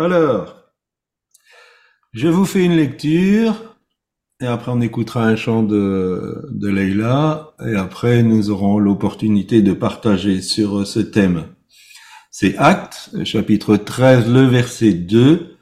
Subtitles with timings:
[0.00, 0.56] Alors,
[2.14, 3.76] je vous fais une lecture
[4.40, 9.74] et après on écoutera un chant de, de Leïla et après nous aurons l'opportunité de
[9.74, 11.48] partager sur ce thème.
[12.30, 15.58] C'est Actes, chapitre 13, le verset 2.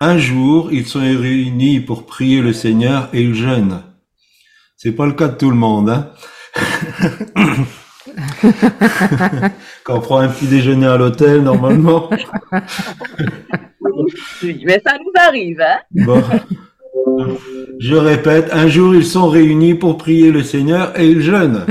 [0.00, 3.82] Un jour, ils sont réunis pour prier le Seigneur et ils jeûnent.
[4.76, 6.12] C'est pas le cas de tout le monde, hein.
[9.84, 12.10] Quand on prend un petit déjeuner à l'hôtel, normalement.
[14.42, 15.80] Mais ça nous arrive, hein.
[15.90, 16.22] Bon.
[17.78, 21.66] Je répète, un jour ils sont réunis pour prier le Seigneur et ils jeûnent.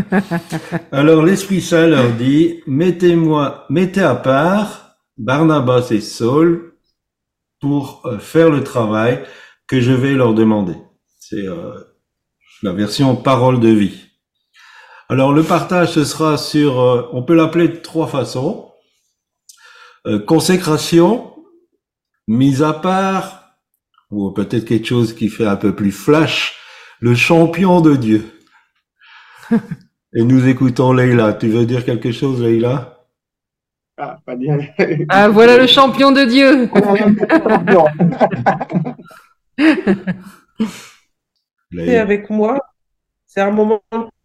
[0.91, 6.73] Alors l'Esprit Saint leur dit, mettez-moi, mettez à part Barnabas et Saul
[7.59, 9.23] pour euh, faire le travail
[9.67, 10.76] que je vais leur demander.
[11.20, 11.73] C'est euh,
[12.63, 14.09] la version parole de vie.
[15.12, 18.72] Alors le partage, ce sera sur, euh, on peut l'appeler de trois façons.
[20.05, 21.34] Euh, consécration,
[22.27, 23.55] mise à part,
[24.12, 26.55] ou peut-être quelque chose qui fait un peu plus flash,
[26.99, 28.24] le champion de Dieu.
[30.13, 31.34] Et nous écoutons Leïla.
[31.34, 32.99] Tu veux dire quelque chose, Leïla?
[33.98, 34.60] Ah, pas bien.
[35.10, 36.70] Ah, voilà le champion de Dieu.
[41.68, 42.01] Et Leïla.
[42.01, 42.60] avec moi,
[43.26, 44.18] c'est un moment de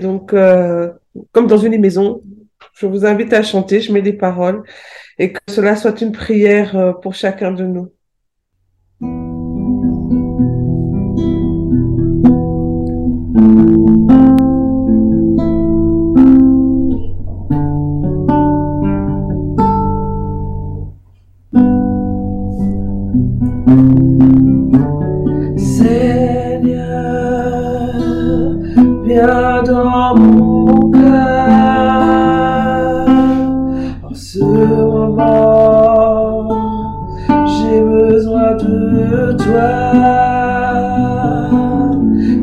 [0.00, 0.92] Donc, euh,
[1.32, 2.22] comme dans une maison,
[2.74, 4.62] je vous invite à chanter, je mets des paroles
[5.18, 7.92] et que cela soit une prière euh, pour chacun de nous.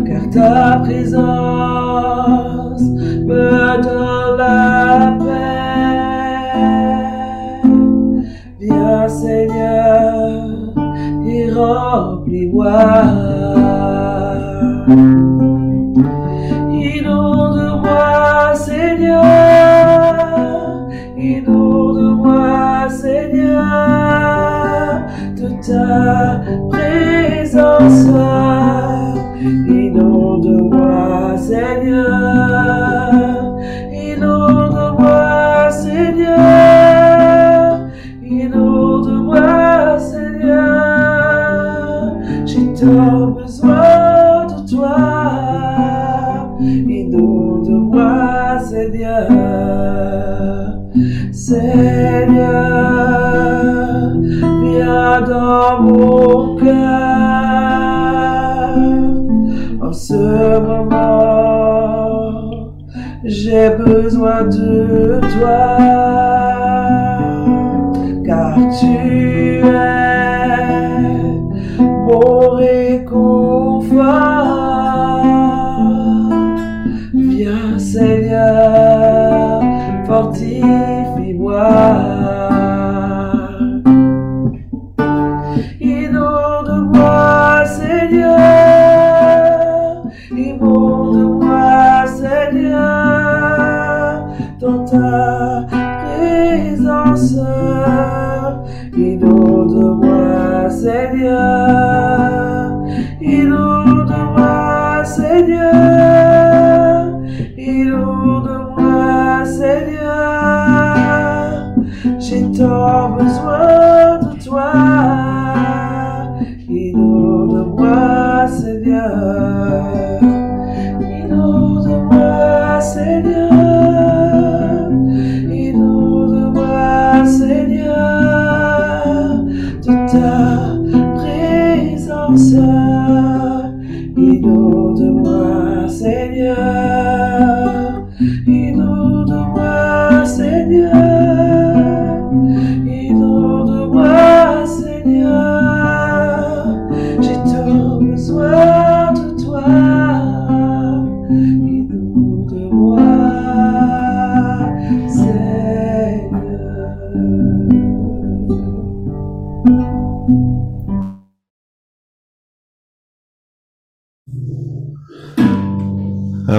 [0.06, 2.82] Car ta présence
[3.26, 5.68] me donne la paix.
[8.60, 10.74] Viens Seigneur
[11.26, 12.76] et remplis-moi.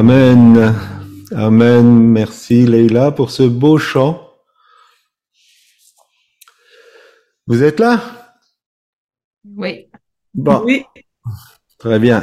[0.02, 0.74] Amen.
[1.34, 1.84] Amen.
[2.12, 4.30] Merci Leïla pour ce beau chant.
[7.48, 8.00] Vous êtes là?
[9.56, 9.88] Oui.
[10.34, 10.84] Bon, Oui,
[11.78, 12.22] très bien.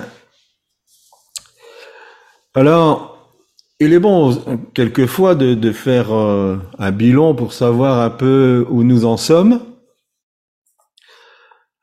[2.54, 3.36] Alors,
[3.82, 8.84] il est bon quelquefois de, de faire euh, un bilan pour savoir un peu où
[8.84, 9.60] nous en sommes.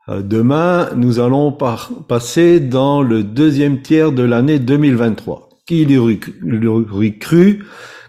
[0.08, 5.50] Euh, Demain, nous allons par- passer dans le deuxième tiers de l'année 2023.
[5.66, 7.64] Qui cru- l'aurait cru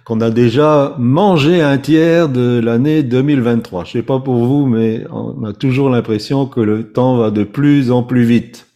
[0.06, 5.06] qu'on a déjà mangé un tiers de l'année 2023 Je sais pas pour vous, mais
[5.12, 8.68] on a toujours l'impression que le temps va de plus en plus vite.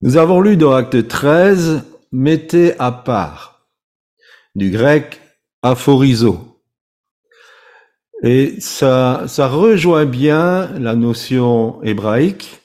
[0.00, 3.66] Nous avons lu dans Acte 13, mettez à part,
[4.54, 5.20] du grec
[5.62, 6.60] aphorizo.
[8.22, 12.60] Et ça, ça rejoint bien la notion hébraïque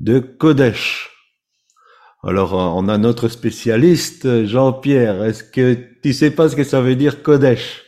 [0.00, 1.07] de Kodesh.
[2.24, 5.22] Alors, euh, on a notre spécialiste, Jean-Pierre.
[5.24, 7.84] Est-ce que tu sais pas ce que ça veut dire Kodesh?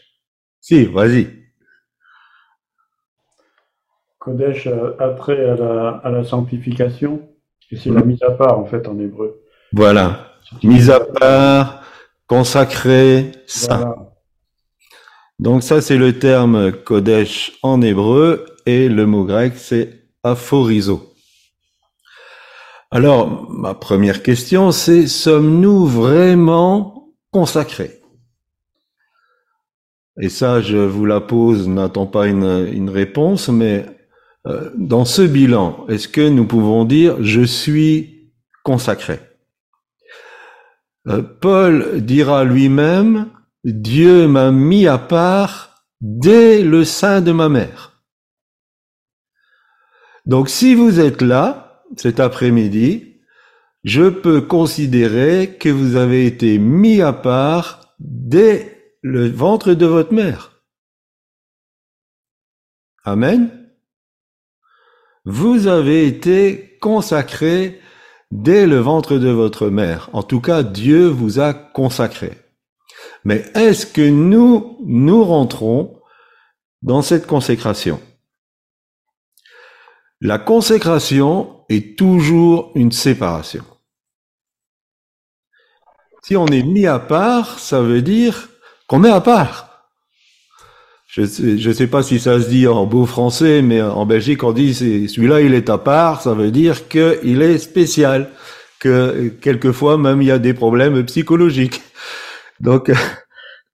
[0.61, 1.29] Si, vas-y.
[4.19, 7.29] Kodesh a attrait à la, à la sanctification,
[7.71, 9.43] et c'est la mise à part en fait en hébreu.
[9.73, 10.37] Voilà.
[10.63, 11.83] Mise à part,
[12.27, 13.79] consacré, saint.
[13.79, 13.97] Voilà.
[15.39, 21.10] Donc ça, c'est le terme Kodesh en hébreu et le mot grec, c'est aphorizo.
[22.93, 28.01] Alors, ma première question, c'est sommes-nous vraiment consacrés?
[30.21, 33.87] Et ça, je vous la pose, n'attends pas une, réponse, mais
[34.49, 38.33] euh, dans ce bilan, est-ce que nous pouvons dire je suis
[38.65, 39.21] consacré?
[41.07, 43.29] Euh, Paul dira lui-même
[43.63, 48.03] Dieu m'a mis à part dès le sein de ma mère.
[50.27, 53.21] Donc si vous êtes là cet après-midi,
[53.85, 60.13] je peux considérer que vous avez été mis à part dès le ventre de votre
[60.13, 60.63] mère.
[63.05, 63.51] Amen.
[65.25, 67.81] Vous avez été consacré
[68.31, 70.11] dès le ventre de votre mère.
[70.13, 72.33] En tout cas, Dieu vous a consacré.
[73.25, 76.01] Mais est-ce que nous, nous rentrons
[76.83, 78.01] dans cette consécration?
[80.21, 83.65] La consécration est toujours une séparation.
[86.23, 88.51] Si on est mis à part, ça veut dire
[88.87, 89.89] qu'on est à part.
[91.07, 94.53] Je je sais pas si ça se dit en beau français, mais en Belgique on
[94.53, 98.31] dit celui-là il est à part, ça veut dire qu'il est spécial,
[98.79, 101.81] que quelquefois même il y a des problèmes psychologiques.
[102.61, 102.93] Donc,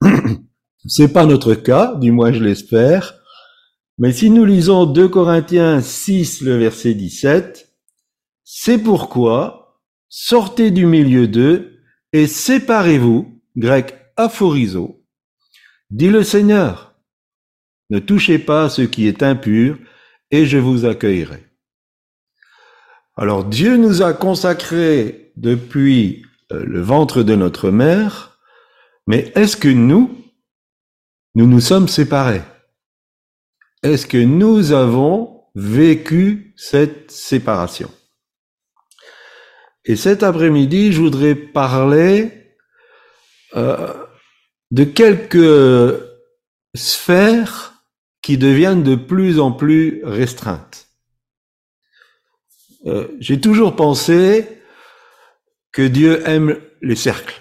[0.86, 3.14] c'est pas notre cas, du moins je l'espère.
[3.98, 7.72] Mais si nous lisons 2 Corinthiens 6, le verset 17,
[8.44, 11.80] c'est pourquoi sortez du milieu d'eux
[12.12, 15.02] et séparez-vous, grec aphorizo,
[15.90, 16.94] dit le Seigneur.
[17.88, 19.78] Ne touchez pas ce qui est impur
[20.30, 21.46] et je vous accueillerai.
[23.16, 26.22] Alors Dieu nous a consacrés depuis
[26.52, 28.38] euh, le ventre de notre mère,
[29.06, 30.22] mais est-ce que nous,
[31.34, 32.42] nous nous sommes séparés?
[33.86, 37.88] Est-ce que nous avons vécu cette séparation?
[39.84, 42.56] Et cet après-midi, je voudrais parler
[43.54, 43.94] euh,
[44.72, 46.02] de quelques
[46.74, 47.84] sphères
[48.22, 50.88] qui deviennent de plus en plus restreintes.
[52.86, 54.48] Euh, J'ai toujours pensé
[55.70, 57.40] que Dieu aime les cercles.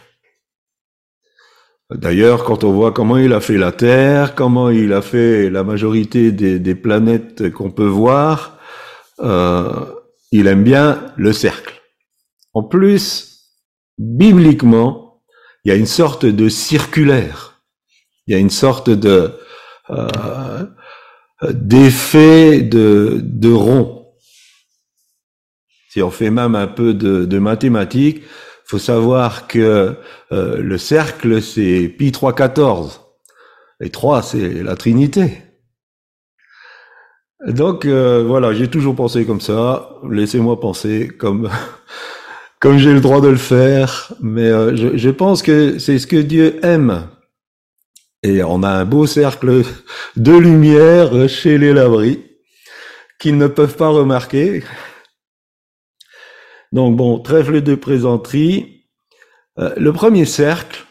[1.92, 5.64] D'ailleurs, quand on voit comment il a fait la Terre, comment il a fait la
[5.64, 8.58] majorité des, planètes qu'on peut voir,
[9.20, 9.86] euh,
[10.32, 11.82] il aime bien le cercle.
[12.54, 13.52] En plus,
[14.00, 15.22] bibliquement,
[15.64, 17.62] il y a une sorte de circulaire.
[18.26, 19.34] Il y a une sorte de
[19.92, 20.66] euh,
[21.52, 24.08] d'effet de, rond.
[25.90, 28.24] Si on fait même un peu de mathématiques,
[28.66, 29.96] faut savoir que
[30.32, 33.00] euh, le cercle, c'est pi 3,14.
[33.82, 35.42] Et 3, c'est la Trinité.
[37.46, 39.90] Donc euh, voilà, j'ai toujours pensé comme ça.
[40.10, 41.50] Laissez-moi penser comme
[42.60, 44.14] comme j'ai le droit de le faire.
[44.22, 47.08] Mais euh, je, je pense que c'est ce que Dieu aime.
[48.24, 49.64] Et on a un beau cercle
[50.16, 52.24] de lumière chez les labris
[53.20, 54.64] qu'ils ne peuvent pas remarquer.
[56.76, 58.90] Donc bon, trêve de présenterie.
[59.60, 60.86] Euh, le premier cercle,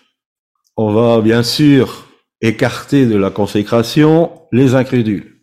[0.78, 2.06] on va bien sûr
[2.40, 5.42] écarter de la consécration les incrédules.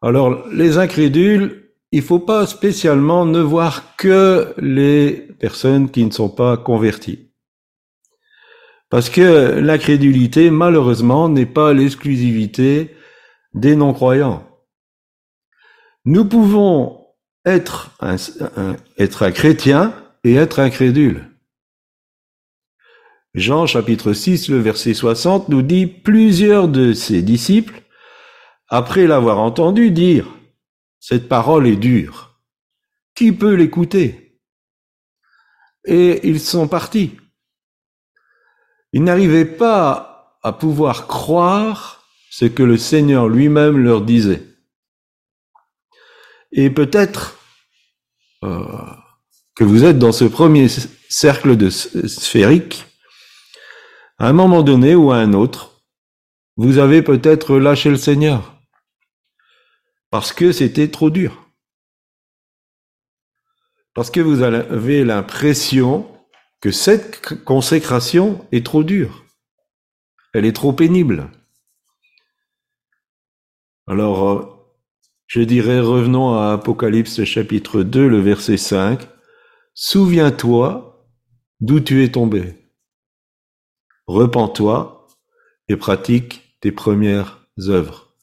[0.00, 6.30] Alors les incrédules, il faut pas spécialement ne voir que les personnes qui ne sont
[6.30, 7.34] pas converties.
[8.88, 12.96] Parce que l'incrédulité, malheureusement, n'est pas l'exclusivité
[13.52, 14.48] des non-croyants.
[16.06, 17.01] Nous pouvons
[17.44, 18.16] être un,
[18.98, 19.94] être un chrétien
[20.24, 21.28] et être incrédule.
[23.34, 27.82] Jean chapitre 6, le verset 60 nous dit, plusieurs de ses disciples,
[28.68, 30.28] après l'avoir entendu dire,
[31.00, 32.38] cette parole est dure,
[33.14, 34.38] qui peut l'écouter?
[35.84, 37.16] Et ils sont partis.
[38.92, 44.42] Ils n'arrivaient pas à pouvoir croire ce que le Seigneur lui-même leur disait.
[46.52, 47.38] Et peut-être
[48.44, 48.66] euh,
[49.54, 50.68] que vous êtes dans ce premier
[51.08, 52.84] cercle de sphérique,
[54.18, 55.82] à un moment donné ou à un autre,
[56.56, 58.52] vous avez peut-être lâché le Seigneur
[60.12, 61.50] parce que c'était trop dur.
[63.94, 66.06] Parce que vous avez l'impression
[66.60, 69.24] que cette consécration est trop dure.
[70.34, 71.30] Elle est trop pénible.
[73.86, 74.61] Alors, euh,
[75.32, 79.00] je dirais, revenons à Apocalypse chapitre 2, le verset 5.
[79.72, 81.08] Souviens-toi
[81.58, 82.54] d'où tu es tombé.
[84.06, 85.08] Repends-toi
[85.70, 88.14] et pratique tes premières œuvres.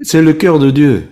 [0.00, 1.06] C'est le cœur de Dieu.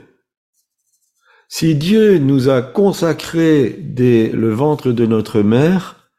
[1.51, 6.11] Si Dieu nous a consacré dès le ventre de notre mère,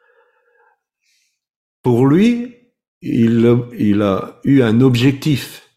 [1.81, 2.57] pour lui,
[3.01, 5.67] il, il a eu un objectif,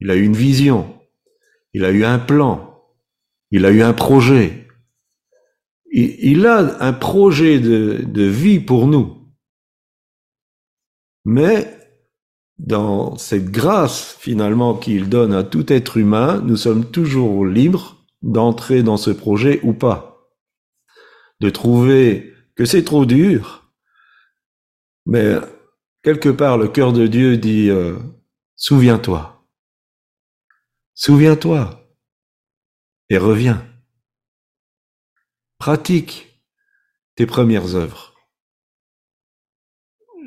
[0.00, 0.97] il a eu une vision,
[1.72, 2.82] il a eu un plan,
[3.50, 4.66] il a eu un projet.
[5.90, 9.32] Il, a un projet de, de vie pour nous.
[11.24, 11.78] Mais
[12.58, 18.82] dans cette grâce finalement qu'il donne à tout être humain, nous sommes toujours libres d'entrer
[18.82, 20.28] dans ce projet ou pas.
[21.40, 23.72] De trouver que c'est trop dur,
[25.06, 25.36] mais
[26.02, 27.96] quelque part le cœur de Dieu dit euh,
[28.56, 29.37] souviens-toi,
[30.98, 31.88] souviens-toi
[33.08, 33.64] et reviens.
[35.58, 36.42] Pratique
[37.14, 38.14] tes premières œuvres.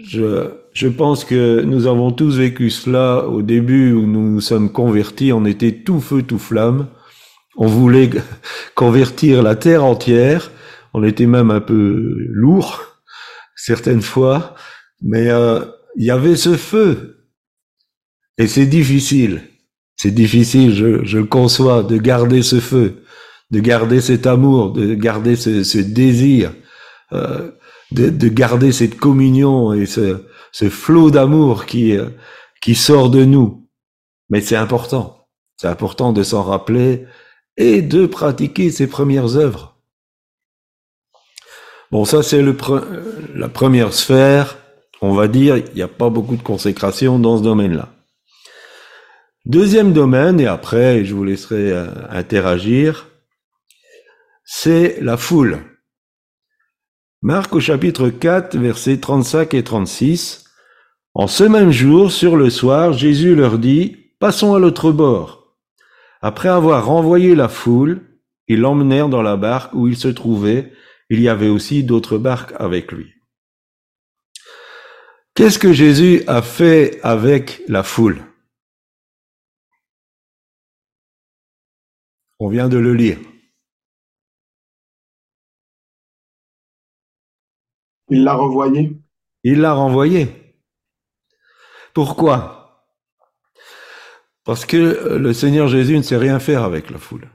[0.04, 5.32] Je, pense que nous avons tous vécu cela au début où nous nous sommes convertis,
[5.34, 6.88] on était tout feu, tout flamme.
[7.58, 8.10] On voulait
[8.76, 10.52] convertir la terre entière.
[10.94, 12.82] On était même un peu lourd
[13.56, 14.56] certaines fois,
[15.02, 15.66] mais euh,
[15.98, 17.28] il y avait ce feu.
[18.38, 19.51] Et c'est difficile.
[20.02, 23.04] C'est difficile, je, conçois, de garder ce feu,
[23.52, 26.56] de garder cet amour, de garder ce, désir,
[27.14, 27.52] euh,
[27.92, 30.18] de, de, garder cette communion et ce,
[30.72, 32.08] flot d'amour qui, euh,
[32.64, 33.70] qui sort de nous.
[34.32, 35.28] Mais c'est important.
[35.56, 37.06] C'est important de s'en rappeler
[37.58, 39.78] et de pratiquer ses premières œuvres.
[41.92, 42.44] Bon, ça c'est
[43.36, 44.58] la première sphère.
[45.00, 48.01] On va dire, il n'y a pas beaucoup de consécration dans ce domaine-là.
[49.46, 53.08] Deuxième domaine, et après je vous laisserai euh, interagir,
[54.46, 55.60] c'est la foule.
[57.24, 60.46] Marc au chapitre 4, versets 35 et 36.
[61.14, 65.58] En ce même jour, sur le soir, Jésus leur dit, Passons à l'autre bord.
[66.22, 68.02] Après avoir renvoyé la foule,
[68.48, 70.72] ils l'emmenèrent dans la barque où il se trouvait.
[71.10, 73.14] Il y avait aussi d'autres barques avec lui.
[75.34, 78.22] Qu'est-ce que Jésus a fait avec la foule?
[82.44, 83.20] On vient de le lire.
[88.10, 88.98] Il l'a renvoyé.
[89.44, 90.58] Il l'a renvoyé.
[91.94, 92.84] Pourquoi?
[94.44, 97.30] Parce que le Seigneur Jésus ne sait rien faire avec la foule.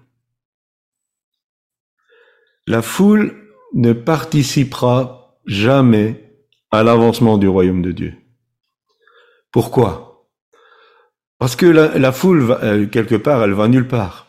[2.66, 6.36] La foule ne participera jamais
[6.72, 8.14] à l'avancement du royaume de Dieu.
[9.52, 10.28] Pourquoi?
[11.38, 14.25] Parce que la, la foule, va, elle, quelque part, elle va nulle part.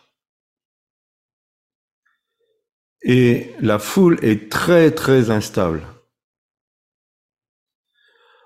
[3.04, 5.82] Et la foule est très très instable.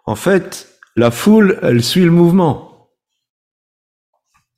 [0.05, 2.89] En fait, la foule, elle suit le mouvement.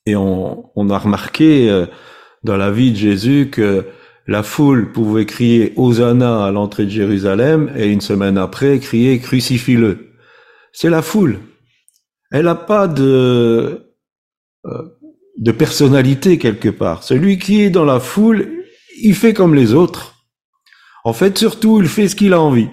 [0.05, 1.85] Et on, a remarqué euh,
[2.43, 3.85] dans la vie de Jésus que
[4.27, 10.13] la foule pouvait crier Hosanna à l'entrée de Jérusalem et une semaine après crier Crucifie-le.
[10.71, 11.39] C'est la foule.
[12.31, 13.93] Elle n'a pas de,
[14.65, 14.83] euh,
[15.37, 17.03] de personnalité quelque part.
[17.03, 18.62] Celui qui est dans la foule,
[19.03, 20.15] il fait comme les autres.
[21.03, 22.69] En fait, surtout, il fait ce qu'il a envie.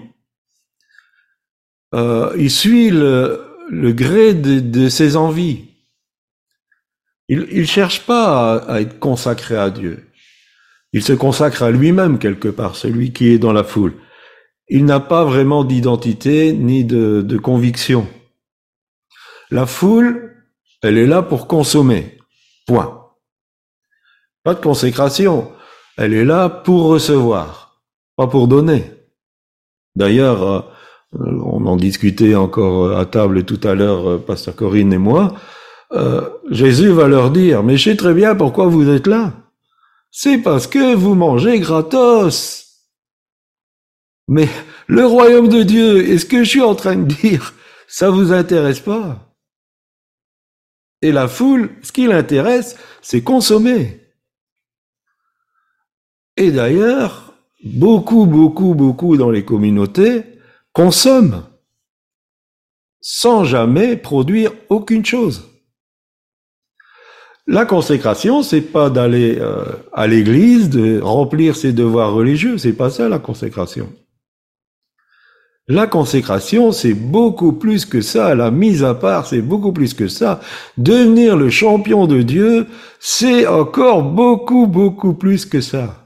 [1.93, 5.65] Euh, il suit le, le gré de, ses envies.
[7.27, 10.09] Il ne cherche pas à, à, être consacré à Dieu.
[10.93, 13.93] Il se consacre à lui-même quelque part, celui qui est dans la foule.
[14.69, 18.07] Il n'a pas vraiment d'identité ni de, de conviction.
[19.49, 20.33] La foule,
[20.81, 22.17] elle est là pour consommer.
[22.65, 23.05] Point.
[24.43, 25.51] Pas de consécration.
[25.97, 27.81] Elle est là pour recevoir,
[28.15, 28.85] pas pour donner.
[29.95, 30.61] D'ailleurs, euh,
[31.13, 35.35] on en discutait encore à table tout à l'heure, euh, Pasteur Corinne et moi.
[35.93, 39.33] Euh, Jésus va leur dire, mais je sais très bien pourquoi vous êtes là.
[40.09, 42.67] C'est parce que vous mangez gratos.
[44.27, 44.47] Mais
[44.87, 47.53] le royaume de Dieu, est-ce que je suis en train de dire,
[47.87, 49.35] ça vous intéresse pas?
[51.01, 54.00] Et la foule, ce qui l'intéresse, c'est consommer.
[56.37, 57.33] Et d'ailleurs,
[57.63, 60.23] beaucoup, beaucoup, beaucoup dans les communautés
[60.73, 61.43] consomment
[63.01, 65.47] sans jamais produire aucune chose.
[67.47, 72.91] La consécration, c'est pas d'aller euh, à l'église, de remplir ses devoirs religieux, c'est pas
[72.91, 73.91] ça la consécration.
[75.67, 78.35] La consécration, c'est beaucoup plus que ça.
[78.35, 80.41] La mise à part, c'est beaucoup plus que ça.
[80.77, 82.67] Devenir le champion de Dieu,
[82.99, 86.00] c'est encore beaucoup, beaucoup plus que ça.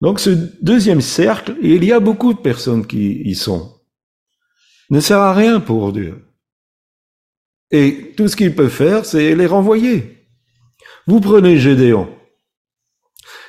[0.00, 0.30] Donc ce
[0.62, 3.80] deuxième cercle, il y a beaucoup de personnes qui y sont,
[4.88, 6.24] ne sert à rien pour Dieu.
[7.70, 10.26] Et tout ce qu'il peut faire, c'est les renvoyer.
[11.06, 12.08] Vous prenez Gédéon.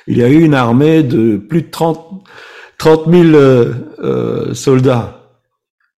[0.06, 2.24] Il y a eu une armée de plus de 30,
[2.78, 5.40] 30 000 euh, euh, soldats.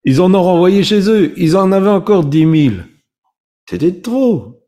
[0.04, 1.32] Ils en ont renvoyé chez eux.
[1.36, 2.74] Ils en avaient encore 10 000.
[3.68, 4.62] C'était trop.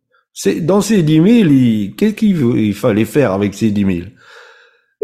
[0.63, 4.09] Dans ces 10 000, qu'est-ce qu'il fallait faire avec ces 10 000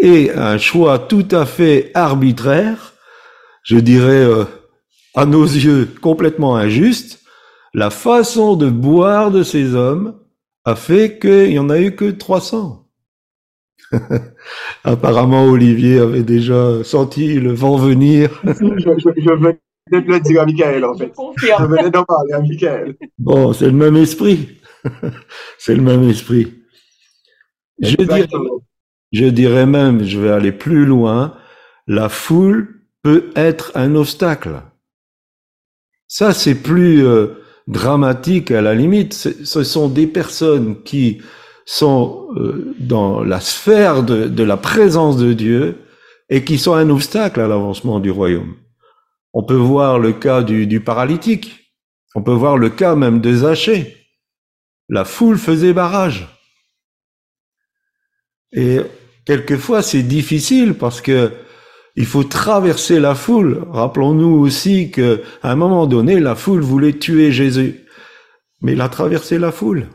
[0.02, 2.92] et un choix tout à fait arbitraire,
[3.62, 4.44] je dirais euh,
[5.14, 7.21] à nos yeux complètement injuste,
[7.73, 10.18] la façon de boire de ces hommes
[10.64, 12.85] a fait qu'il n'y en a eu que 300.
[14.85, 18.40] Apparemment, Olivier avait déjà senti le vent venir.
[18.44, 19.59] je, venais
[19.92, 21.12] de le dire à Michael, en fait.
[21.37, 22.97] Je venais d'en parler à Michael.
[23.18, 24.59] Bon, c'est le même esprit.
[25.59, 26.54] c'est le même esprit.
[27.78, 28.26] Je dirais,
[29.12, 31.36] je dirais même, je vais aller plus loin,
[31.86, 34.63] la foule peut être un obstacle.
[36.08, 39.15] Ça, c'est plus euh, dramatique à la limite.
[39.15, 41.23] Ce sont des personnes qui
[41.65, 45.78] sont euh, dans la sphère de, la présence de Dieu
[46.28, 48.56] et qui sont un obstacle à l'avancement du royaume.
[49.32, 51.73] On peut voir le cas du, du paralytique.
[52.15, 53.97] On peut voir le cas même de Zachée.
[54.89, 56.28] La foule faisait barrage.
[58.52, 58.80] Et
[59.25, 61.32] quelquefois c'est difficile parce que
[61.95, 63.67] il faut traverser la foule.
[63.71, 67.85] Rappelons-nous aussi que à un moment donné, la foule voulait tuer Jésus,
[68.63, 69.89] mais il a traversé la foule.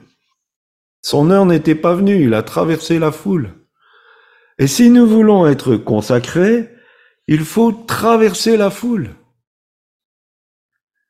[1.02, 3.54] Son heure n'était pas venue, il a traversé la foule.
[4.60, 6.70] Et si nous voulons être consacrés,
[7.28, 9.10] il faut traverser la foule.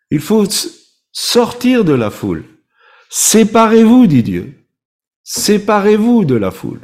[0.10, 0.46] Il faut
[1.12, 2.44] sortir de la foule.
[3.10, 4.54] Séparez-vous, dit Dieu.
[5.24, 6.82] Séparez-vous de la foule.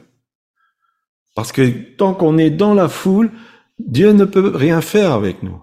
[1.35, 3.31] Parce que tant qu'on est dans la foule,
[3.79, 5.61] Dieu ne peut rien faire avec nous.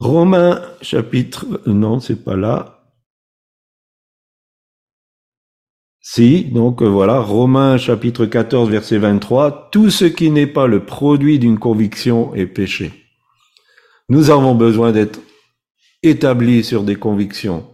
[0.00, 2.74] Romains chapitre, non, c'est pas là.
[6.00, 11.38] Si, donc voilà, Romains chapitre 14 verset 23, tout ce qui n'est pas le produit
[11.38, 12.92] d'une conviction est péché.
[14.08, 15.20] Nous avons besoin d'être
[16.02, 17.66] établis sur des convictions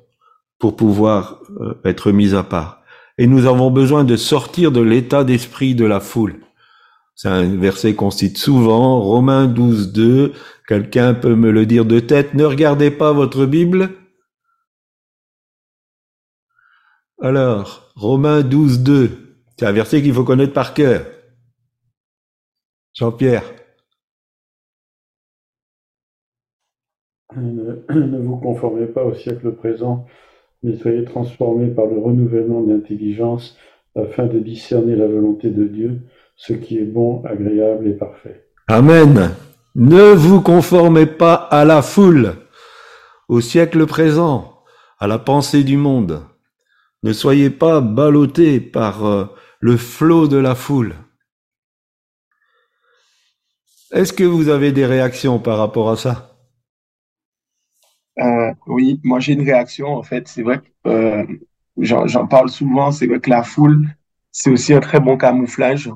[0.59, 2.83] pour pouvoir euh, être mis à part
[3.18, 6.40] et nous avons besoin de sortir de l'état d'esprit de la foule.
[7.14, 10.33] C'est un verset qu'on cite souvent, Romains 12, 2.
[10.66, 12.35] Quelqu'un peut me le dire de tête.
[12.35, 13.90] Ne regardez pas votre Bible.
[17.22, 19.11] Alors, Romains 12, 2.
[19.57, 21.07] C'est un verset qu'il faut connaître par cœur.
[22.94, 23.44] Jean-Pierre.
[27.37, 30.07] Ne vous conformez pas au siècle présent,
[30.64, 33.57] mais soyez transformés par le renouvellement de l'intelligence
[33.94, 36.00] afin de discerner la volonté de Dieu,
[36.37, 38.46] ce qui est bon, agréable et parfait.
[38.68, 39.31] Amen.
[39.77, 42.37] Ne vous conformez pas à la foule,
[43.29, 44.62] au siècle présent,
[44.98, 46.22] à la pensée du monde.
[47.03, 49.27] Ne soyez pas ballottés par euh,
[49.61, 50.94] le flot de la foule.
[53.92, 56.33] Est-ce que vous avez des réactions par rapport à ça?
[58.20, 60.29] Euh, oui, moi j'ai une réaction en fait.
[60.29, 61.27] C'est vrai que euh,
[61.79, 62.92] j'en parle souvent.
[62.92, 63.88] C'est vrai que la foule,
[64.33, 65.90] c'est aussi un très bon camouflage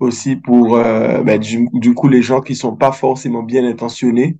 [0.00, 4.38] aussi pour euh, ben, du, coup les gens qui sont pas forcément bien intentionnés.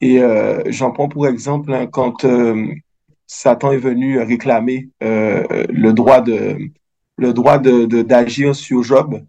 [0.00, 2.26] Et euh, j'en prends pour exemple hein, quand
[3.26, 6.58] Satan est venu réclamer le droit de
[7.16, 9.22] le droit de d'agir sur Job.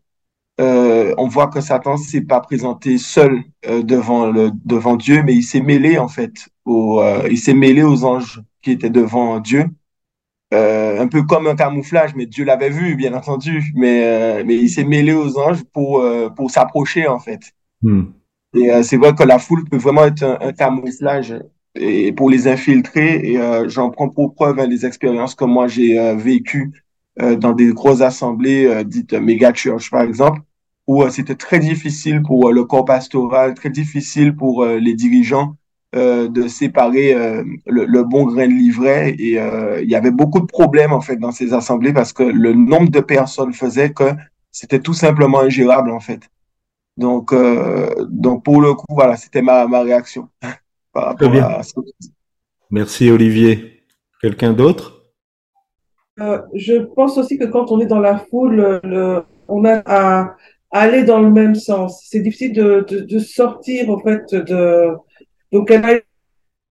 [0.60, 5.34] Euh, on voit que Satan s'est pas présenté seul euh, devant le devant Dieu, mais
[5.34, 9.40] il s'est mêlé en fait, au, euh, il s'est mêlé aux anges qui étaient devant
[9.40, 9.66] Dieu.
[10.52, 14.84] un peu comme un camouflage, mais Dieu l'avait vu, bien entendu, mais, mais il s'est
[14.84, 16.04] mêlé aux anges pour,
[16.36, 17.42] pour s'approcher, en fait.
[17.82, 18.06] Hmm.
[18.54, 21.36] Et c'est vrai que la foule peut vraiment être un, camouflage
[21.76, 23.12] et pour les infiltrer.
[23.30, 26.72] Et j'en prends pour preuve hein, les expériences que moi j'ai vécues
[27.18, 30.42] dans des grosses assemblées dites méga church, par exemple
[30.90, 34.96] où euh, c'était très difficile pour euh, le corps pastoral, très difficile pour euh, les
[34.96, 35.56] dirigeants
[35.92, 37.16] de séparer
[37.66, 39.10] le, bon grain de livret.
[39.18, 39.40] Et
[39.82, 42.92] il y avait beaucoup de problèmes en fait dans ces assemblées parce que le nombre
[42.92, 44.12] de personnes faisait que
[44.52, 46.30] c'était tout simplement ingérable en fait.
[46.96, 47.34] Donc,
[48.08, 50.30] donc pour le coup, voilà, c'était ma, ma réaction
[50.94, 51.82] par rapport à ça.
[52.70, 53.82] Merci Olivier.
[54.22, 55.06] Quelqu'un d'autre?
[56.54, 60.36] Je pense aussi que quand on est dans la foule, le, on a à
[60.72, 62.06] aller dans le même sens.
[62.10, 64.90] C'est difficile de, de, de, sortir, en fait, de,
[65.52, 66.00] donc elle a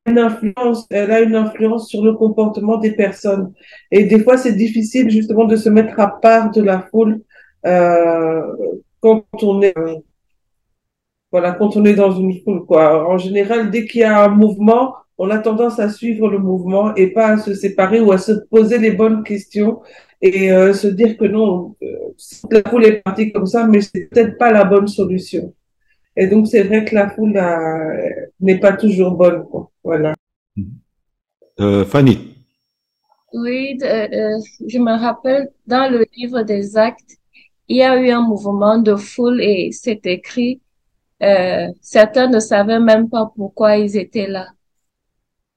[0.07, 3.53] une influence, elle a une influence sur le comportement des personnes.
[3.91, 7.21] Et des fois, c'est difficile, justement, de se mettre à part de la foule,
[7.67, 8.43] euh,
[9.01, 9.75] quand on est,
[11.31, 13.09] voilà, quand on est dans une foule, quoi.
[13.09, 16.95] En général, dès qu'il y a un mouvement, on a tendance à suivre le mouvement
[16.95, 19.81] et pas à se séparer ou à se poser les bonnes questions
[20.21, 22.15] et euh, se dire que non, euh,
[22.51, 25.55] la foule est partie comme ça, mais c'est peut-être pas la bonne solution.
[26.17, 27.41] Et donc c'est vrai que la foule
[28.41, 29.71] n'est pas toujours bonne, quoi.
[29.85, 30.15] Voilà.
[31.61, 32.35] Euh, Fanny.
[33.33, 37.17] Oui, je me rappelle dans le livre des Actes,
[37.69, 40.61] il y a eu un mouvement de foule et c'est écrit.
[41.81, 44.49] certains ne savaient même pas pourquoi ils étaient là.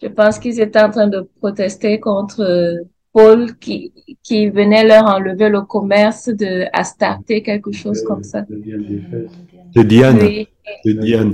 [0.01, 3.91] Je pense qu'ils étaient en train de protester contre euh, Paul qui,
[4.23, 8.41] qui venait leur enlever le commerce de Astarté, quelque chose comme ça.
[8.43, 10.17] De Diane.
[10.85, 11.33] De Diane.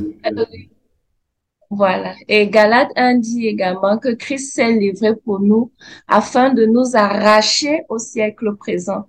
[1.70, 2.14] Voilà.
[2.28, 5.72] Et Galate 1 dit également que Christ s'est livré pour nous
[6.08, 9.06] afin de nous arracher au siècle présent.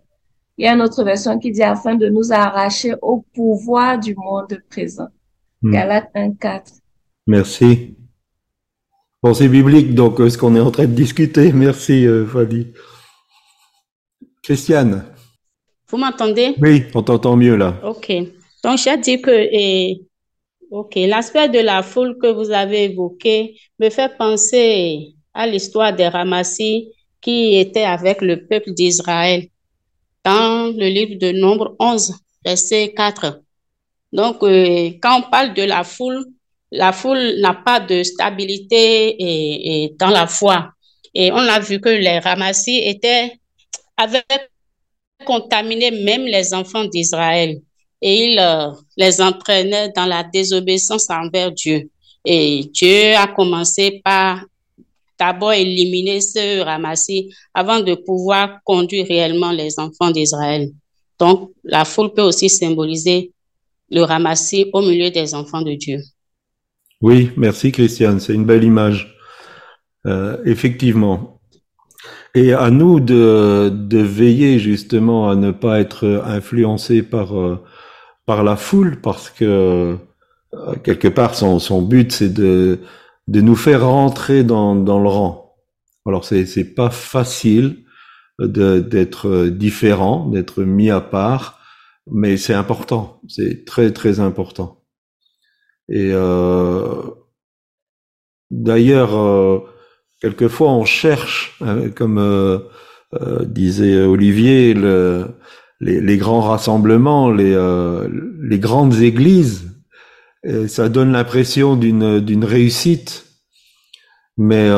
[0.56, 4.16] Il y a une autre version qui dit afin de nous arracher au pouvoir du
[4.16, 5.06] monde présent.
[5.62, 5.70] Hmm.
[5.70, 6.72] Galate 1, 4.
[7.28, 7.97] Merci.
[9.20, 11.52] Pensée biblique, donc, euh, ce qu'on est en train de discuter.
[11.54, 12.68] Merci, euh, Fadi.
[14.42, 15.04] Christiane.
[15.88, 16.54] Vous m'entendez?
[16.60, 17.80] Oui, on t'entend mieux là.
[17.84, 18.12] Ok.
[18.62, 19.98] Donc, j'ai dit que
[20.70, 26.08] ok, l'aspect de la foule que vous avez évoqué me fait penser à l'histoire des
[26.08, 29.48] ramassis qui étaient avec le peuple d'Israël
[30.24, 33.40] dans le livre de Nombre 11, verset 4.
[34.12, 36.24] Donc, euh, quand on parle de la foule,
[36.70, 40.70] la foule n'a pas de stabilité et, dans la foi.
[41.14, 43.32] Et on a vu que les ramassis étaient,
[43.96, 44.22] avaient
[45.24, 47.60] contaminé même les enfants d'Israël.
[48.00, 51.90] Et ils euh, les entraînaient dans la désobéissance envers Dieu.
[52.24, 54.44] Et Dieu a commencé par
[55.18, 60.70] d'abord éliminer ce ramassis avant de pouvoir conduire réellement les enfants d'Israël.
[61.18, 63.32] Donc, la foule peut aussi symboliser
[63.90, 66.00] le ramassis au milieu des enfants de Dieu.
[67.00, 69.18] Oui, merci Christiane, c'est une belle image.
[70.06, 71.40] Euh, effectivement.
[72.34, 77.62] Et à nous de, veiller justement à ne pas être influencé par, euh,
[78.26, 79.98] par la foule, parce que
[80.54, 82.80] euh, quelque part son, son but c'est de,
[83.28, 85.56] de nous faire rentrer dans, dans le rang.
[86.06, 87.84] Alors c'est c'est pas facile
[88.40, 91.60] d'être différent, d'être mis à part,
[92.10, 94.77] mais c'est important, c'est très très important.
[95.88, 97.02] Et euh,
[98.50, 99.60] d'ailleurs, euh,
[100.20, 102.60] quelquefois on cherche, hein, comme euh,
[103.46, 105.38] disait Olivier, le,
[105.80, 109.70] les, grands rassemblements, les, grandes églises,
[110.66, 113.24] ça donne l'impression d'une réussite.
[114.36, 114.68] Mais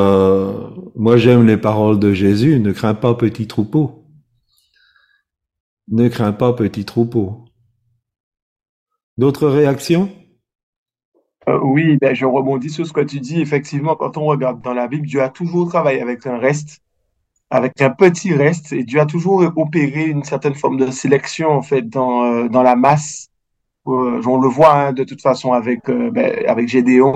[0.95, 4.07] moi j'aime les paroles de Jésus, ne crains pas petit troupeau.
[5.89, 7.47] Ne crains pas petit troupeau.
[9.19, 10.09] D'autres réactions?
[11.49, 13.41] Euh, oui, ben, je rebondis sur ce que tu dis.
[13.41, 16.81] Effectivement, quand on regarde dans la Bible, Dieu a toujours travaillé avec un reste,
[17.51, 21.63] avec un petit reste, et Dieu a toujours opéré une certaine forme de sélection, en
[21.63, 23.29] fait, dans, euh, dans la masse.
[23.87, 27.13] Euh, on le voit hein, de toute façon avec, ben, avec Gédéon,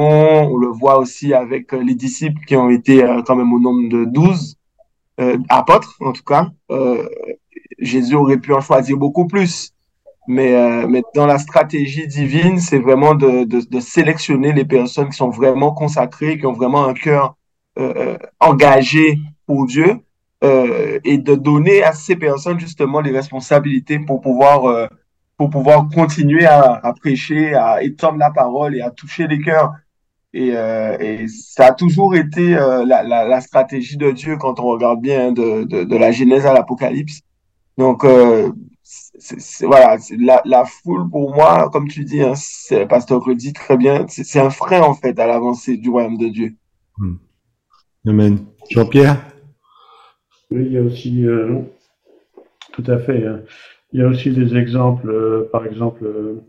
[0.50, 4.06] on le voit aussi avec les disciples qui ont été quand même au nombre de
[4.06, 4.56] douze
[5.48, 6.50] apôtres, en tout cas.
[7.78, 9.73] Jésus aurait pu en choisir beaucoup plus.
[10.26, 15.10] Mais, euh, mais dans la stratégie divine, c'est vraiment de, de, de, sélectionner les personnes
[15.10, 17.36] qui sont vraiment consacrées, qui ont vraiment un cœur
[17.78, 20.00] euh, euh engagé pour Dieu,
[20.42, 24.86] euh, et de donner à ces personnes justement les responsabilités pour pouvoir, euh,
[25.36, 29.72] pour pouvoir continuer à, à, prêcher, à étendre la parole et à toucher les cœurs.
[30.32, 34.64] Et, euh, et ça a toujours été la, la, la, stratégie de Dieu quand on
[34.64, 37.20] regarde bien de, de, de, la Genèse à l'Apocalypse.
[37.78, 38.50] Donc, euh,
[38.84, 43.54] c'est, voilà, la, la, foule pour moi, comme tu dis, hein, c'est, Pasteur le dit
[43.54, 46.52] très bien, c'est, un frein en fait à l'avancée du royaume de Dieu.
[46.98, 47.14] Hmm.
[48.06, 48.38] Amen.
[48.70, 49.16] Jean-Pierre?
[50.50, 51.60] Oui, il y a aussi, euh,
[52.72, 53.40] tout à fait, hein.
[53.92, 56.42] il y a aussi des exemples, euh, par exemple, euh,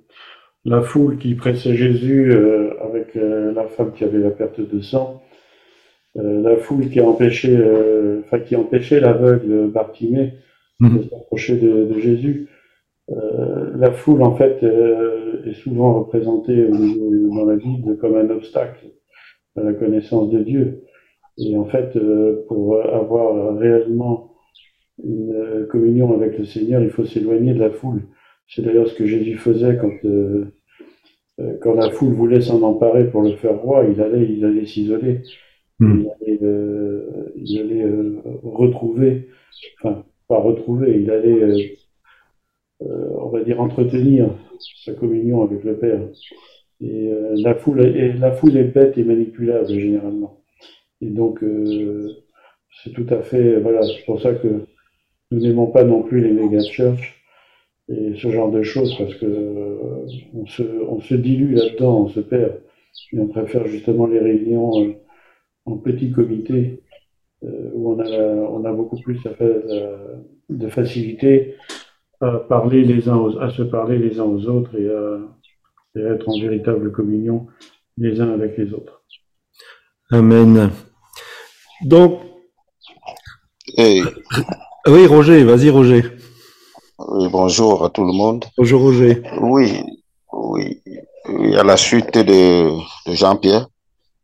[0.65, 2.33] la foule qui pressait Jésus
[2.81, 5.21] avec la femme qui avait la perte de sang,
[6.15, 7.55] la foule qui a empêché,
[8.25, 10.33] enfin qui empêchait l'aveugle Bartimée
[10.79, 11.03] de mhm.
[11.09, 12.49] s'approcher de, de, Jésus.
[13.11, 18.87] Euh, la foule, en fait, euh, est souvent représentée dans la Bible comme un obstacle
[19.55, 20.83] à la connaissance de Dieu.
[21.37, 24.33] Et en fait, euh, pour avoir réellement
[25.03, 28.03] une communion avec le Seigneur, il faut s'éloigner de la foule.
[28.47, 29.91] C'est d'ailleurs ce que Jésus faisait quand,
[31.61, 33.85] quand la foule voulait s'en emparer pour le faire roi.
[33.85, 35.21] Il allait, il allait s'isoler.
[35.79, 36.05] Mhm.
[36.21, 36.39] Il allait,
[37.35, 37.85] il allait
[38.43, 39.27] retrouver,
[39.79, 41.57] enfin, pas retrouver, il allait, euh,
[42.81, 44.29] euh, on va dire, entretenir
[44.83, 46.01] sa communion avec le Père.
[46.81, 50.41] Et euh, la foule, est, la foule est bête et manipulable généralement.
[51.01, 51.43] Et donc,
[52.83, 54.65] c'est tout à fait, voilà, c'est pour ça que
[55.31, 57.21] nous n'aimons pas non plus les méga church
[57.89, 59.79] et ce genre de choses parce que
[60.33, 62.61] on, se, on se dilue là-dedans, on se perd.
[63.11, 64.95] Et on préfère justement les réunions
[65.65, 66.84] en petit comité euh,
[67.73, 70.15] où on a, on a beaucoup plus euh,
[70.49, 71.55] de facilité
[72.21, 76.39] à parler les uns à se parler les uns aux autres et à, être en
[76.39, 77.47] véritable communion
[77.97, 79.01] les uns avec les autres.
[80.11, 80.71] Amen.
[81.83, 82.19] Donc,
[83.77, 86.03] oui, Roger, vas-y, Roger.
[86.99, 88.45] Oui, bonjour à tout le monde.
[88.57, 89.21] Bonjour, Roger.
[89.41, 89.71] Oui,
[90.31, 90.81] oui,
[91.29, 92.69] oui à la suite de,
[93.09, 93.67] de Jean-Pierre,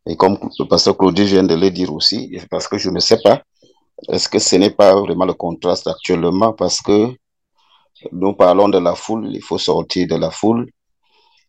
[0.06, 3.18] et comme le pasteur Claudie vient de le dire aussi, parce que je ne sais
[3.22, 3.42] pas,
[4.08, 6.52] est-ce que ce n'est pas vraiment le contraste actuellement?
[6.52, 7.14] Parce que
[8.10, 10.68] nous parlons de la foule, il faut sortir de la foule,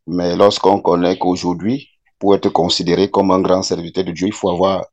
[0.05, 1.87] mais lorsqu'on connaît qu'aujourd'hui,
[2.19, 4.85] pour être considéré comme un grand serviteur de Dieu, il faut avoir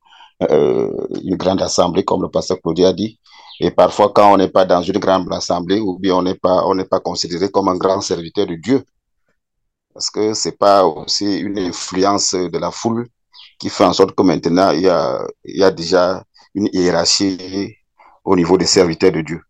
[0.50, 0.90] euh,
[1.22, 3.18] une grande assemblée, comme le pasteur Claudie a dit.
[3.60, 6.64] Et parfois, quand on n'est pas dans une grande assemblée, ou bien on n'est pas,
[6.66, 8.84] on n'est pas considéré comme un grand serviteur de Dieu,
[9.92, 13.06] parce que c'est pas aussi une influence de la foule
[13.60, 17.76] qui fait en sorte que maintenant, il y a, il y a déjà une hiérarchie
[18.24, 19.40] au niveau des serviteurs de Dieu.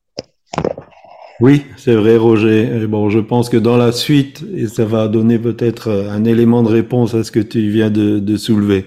[1.41, 2.87] Oui, c'est vrai, Roger.
[2.87, 7.15] bon, je pense que dans la suite, ça va donner peut-être un élément de réponse
[7.15, 8.85] à ce que tu viens de, de soulever.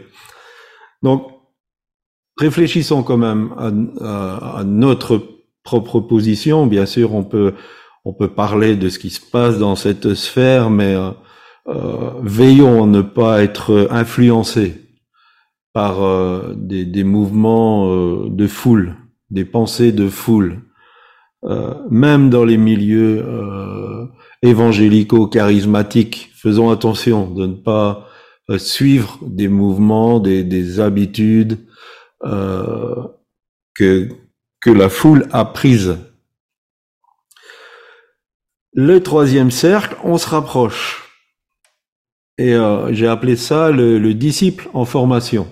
[1.02, 1.26] Donc,
[2.38, 5.24] réfléchissons quand même à, à, notre
[5.64, 6.68] propre position.
[6.68, 7.54] Bien sûr, on peut,
[8.06, 11.10] on peut parler de ce qui se passe dans cette sphère, mais euh,
[11.68, 14.83] euh veillons à ne pas être influencés
[15.74, 18.96] par euh, des, mouvements euh, de foule,
[19.32, 20.62] des pensées de foule,
[21.44, 23.26] euh, même dans les milieux
[24.44, 26.32] évangélicaux charismatiques.
[26.36, 28.08] Faisons attention de ne pas
[28.58, 31.58] suivre des mouvements, des, des habitudes
[33.76, 34.10] que
[34.62, 35.98] que la foule a prises.
[38.74, 41.04] Le troisième cercle, on se rapproche.
[42.38, 42.56] Et
[42.92, 45.48] j'ai appelé ça le disciple en formation.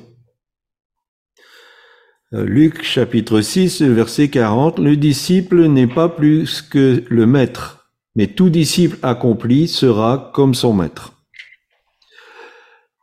[2.33, 8.27] Euh, Luc chapitre 6, verset 40, le disciple n'est pas plus que le maître, mais
[8.27, 11.11] tout disciple accompli sera comme son maître.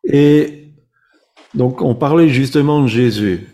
[0.04, 0.72] Et
[1.54, 3.48] donc on parlait justement de Jésus.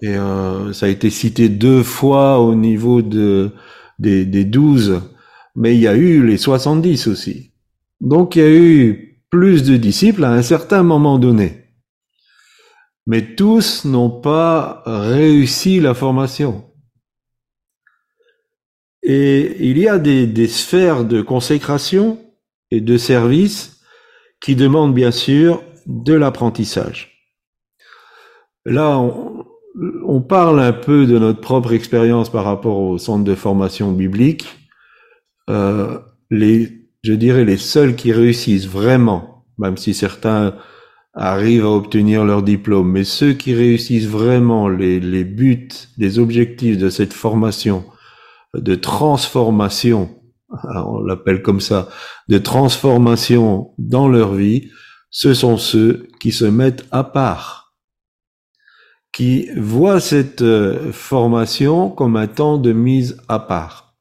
[0.00, 3.50] Et euh, ça a été cité deux fois au niveau de,
[3.98, 5.02] des, 12,
[5.54, 7.50] mais il y a eu les 70 aussi.
[8.00, 11.59] Donc il y a eu plus de disciples à un certain moment donné
[13.10, 16.64] mais tous n'ont pas réussi la formation.
[19.02, 22.20] Et il y a des, sphères de consécration
[22.70, 23.80] et de service
[24.40, 27.26] qui demandent bien sûr de l'apprentissage.
[28.64, 29.44] Là, on,
[30.06, 34.46] on, parle un peu de notre propre expérience par rapport au centre de formation biblique.
[35.48, 35.98] Euh,
[36.30, 40.54] les, je dirais les seuls qui réussissent vraiment, même si certains
[41.14, 45.68] arrivent à obtenir leur diplôme, mais ceux qui réussissent vraiment les, les buts,
[45.98, 47.84] les objectifs de cette formation,
[48.54, 50.20] de transformation,
[50.64, 51.88] on l'appelle comme ça,
[52.28, 54.70] de transformation dans leur vie,
[55.10, 57.74] ce sont ceux qui se mettent à part,
[59.12, 63.96] qui voient cette euh, formation comme un temps de mise à part.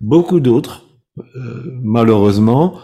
[0.00, 0.84] Beaucoup d'autres,
[1.18, 2.80] euh, malheureusement,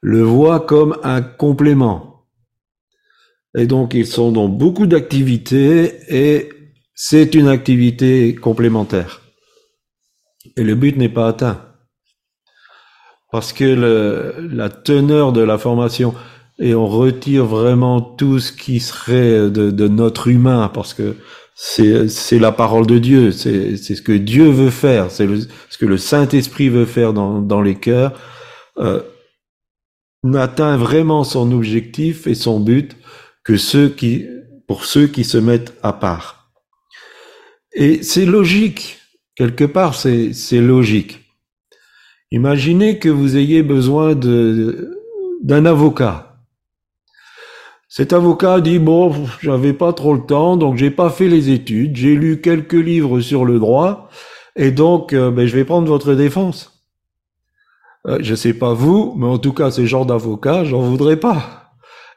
[0.00, 2.13] le voient comme un complément
[3.56, 6.48] Et donc, ils sont dans beaucoup d'activités et
[6.94, 9.22] c'est une activité complémentaire.
[10.56, 11.60] Et le but n'est pas atteint.
[13.30, 16.14] Parce que le, la teneur de la formation,
[16.60, 21.16] et on retire vraiment tout ce qui serait de, de notre humain, parce que
[21.56, 25.28] c'est, la parole de Dieu, c'est, ce que Dieu veut faire, c'est
[25.68, 28.12] ce que le Saint-Esprit veut faire dans, dans les cœurs,
[28.78, 29.00] euh,
[30.24, 32.96] n'atteint vraiment son objectif et son but
[33.44, 34.26] que ceux qui,
[34.66, 36.50] pour ceux qui se mettent à part.
[37.74, 38.98] Et c'est logique,
[39.36, 41.20] quelque part, c'est, logique.
[42.30, 46.30] Imaginez que vous ayez besoin d'un avocat.
[47.88, 51.96] Cet avocat dit bon, j'avais pas trop le temps, donc j'ai pas fait les études,
[51.96, 54.08] j'ai lu quelques livres sur le droit,
[54.56, 56.82] et donc euh, ben, je vais prendre votre défense.
[58.08, 61.63] Euh, je sais pas vous, mais en tout cas ce genre d'avocat, j'en voudrais pas.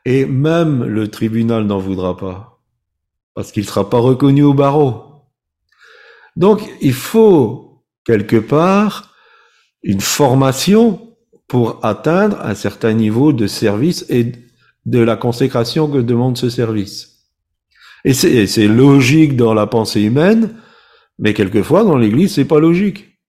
[0.09, 2.61] Et même le tribunal n'en voudra pas,
[3.33, 5.03] parce qu'il sera pas reconnu au barreau.
[6.37, 9.13] Donc il faut quelque part
[9.83, 11.13] une formation
[11.49, 14.31] pour atteindre un certain niveau de service et
[14.85, 17.25] de la consécration que demande ce service.
[18.05, 20.55] Et c'est logique dans la pensée humaine,
[21.19, 23.19] mais quelquefois dans l'Église c'est pas logique,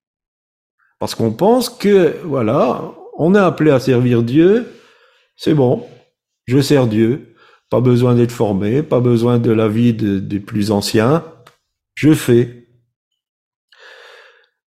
[0.97, 4.71] parce qu'on pense que voilà, on est appelé à servir Dieu,
[5.35, 5.85] c'est bon,
[6.49, 7.35] je sers Dieu,
[7.69, 11.23] pas besoin d'être formé, pas besoin de l'avis de- des plus anciens,
[11.93, 12.67] je fais.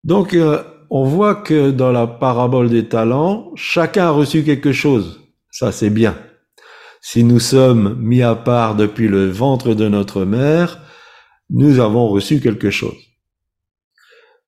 [0.05, 5.21] Donc, euh, on voit que dans la parabole des talents, chacun a reçu quelque chose.
[5.51, 6.19] Ça, c'est bien.
[7.01, 10.81] Si nous sommes mis à part depuis le ventre de notre mère,
[11.51, 12.97] nous avons reçu quelque chose.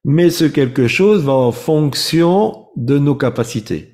[0.05, 3.90] Mais ce quelque chose va en fonction de nos capacités.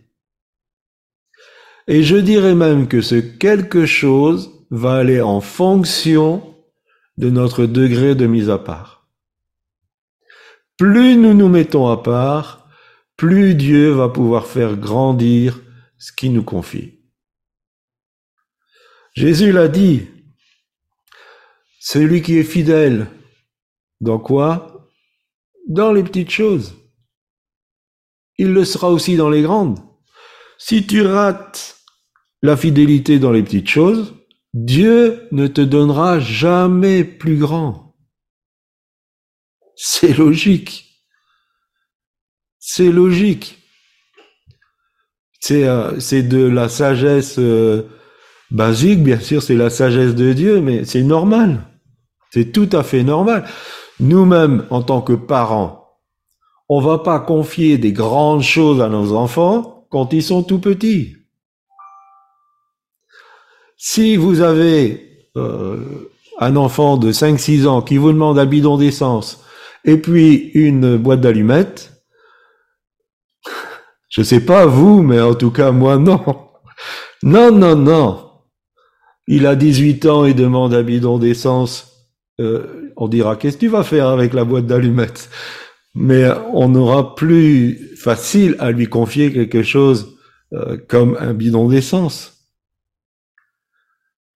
[1.89, 6.57] Et je dirais même que ce quelque chose va aller en fonction
[7.17, 9.09] de notre degré de mise à part.
[10.77, 12.69] Plus nous nous mettons à part,
[13.17, 15.61] plus Dieu va pouvoir faire grandir
[15.99, 17.01] ce qu'il nous confie.
[19.15, 20.09] Jésus l'a dit,
[21.81, 23.07] celui qui est fidèle,
[24.01, 24.91] dans quoi?
[25.69, 26.75] Dans les petites choses.
[28.37, 29.79] Il le sera aussi dans les grandes.
[30.59, 31.76] Si tu rates
[32.47, 34.15] la fidélité dans les petites choses,
[34.55, 37.95] Dieu ne te donnera jamais plus grand.
[39.75, 41.05] C'est logique.
[42.59, 43.59] C'est logique.
[45.41, 47.83] C'est euh, de la sagesse euh,
[48.51, 51.67] basique, bien sûr, c'est la sagesse de Dieu, mais c'est normal.
[52.31, 53.45] C'est tout à fait normal.
[54.01, 55.99] Nous-mêmes, en tant que parents,
[56.69, 61.26] on va pas confier des grandes choses à nos enfants quand ils sont tout petits.
[63.77, 69.45] Si vous avez euh, un enfant de 5-6 ans qui vous demande un bidon d'essence
[69.85, 71.93] et puis une boîte d'allumettes,
[74.09, 76.23] je sais pas vous, mais en tout cas moi non.
[77.23, 78.31] Non, non, non.
[79.27, 82.07] Il a 18 ans et demande un bidon d'essence.
[82.41, 85.31] Euh, on dira qu'est-ce que tu vas faire avec la boîte d'allumettes?
[85.95, 90.19] Mais on aura plus facile à lui confier quelque chose
[90.53, 92.36] euh, comme un bidon d'essence.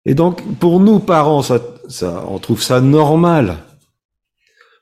[0.06, 1.42] Et donc, pour nous, parents,
[2.02, 3.58] on trouve ça normal.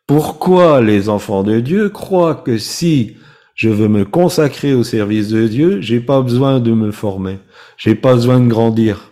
[0.07, 3.17] Pourquoi les enfants de Dieu croient que si
[3.55, 7.41] je veux me consacrer au service de Dieu, j'ai pas besoin de me former,
[7.77, 9.11] j'ai pas besoin de grandir?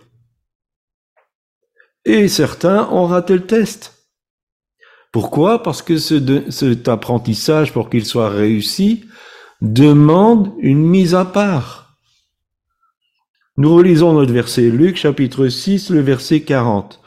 [2.05, 4.07] Et certains ont raté le test.
[5.11, 5.61] Pourquoi?
[5.61, 9.05] Parce que cet apprentissage, pour qu'il soit réussi,
[9.61, 11.86] demande une mise à part.
[13.59, 17.01] Nous relisons notre verset Luc chapitre 6, le verset 40.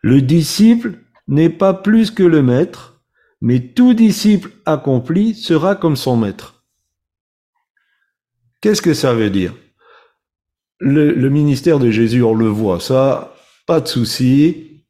[0.00, 0.94] Le disciple
[1.28, 3.02] n'est pas plus que le maître,
[3.42, 6.64] mais tout disciple accompli sera comme son maître.
[8.62, 9.54] Qu'est-ce que ça veut dire?
[10.78, 13.34] Le, ministère de Jésus, on le voit, ça,
[13.66, 14.86] pas de souci.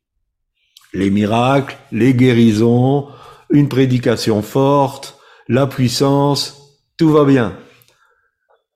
[0.92, 3.08] Les miracles, les guérisons,
[3.50, 7.56] une prédication forte, la puissance, tout va bien.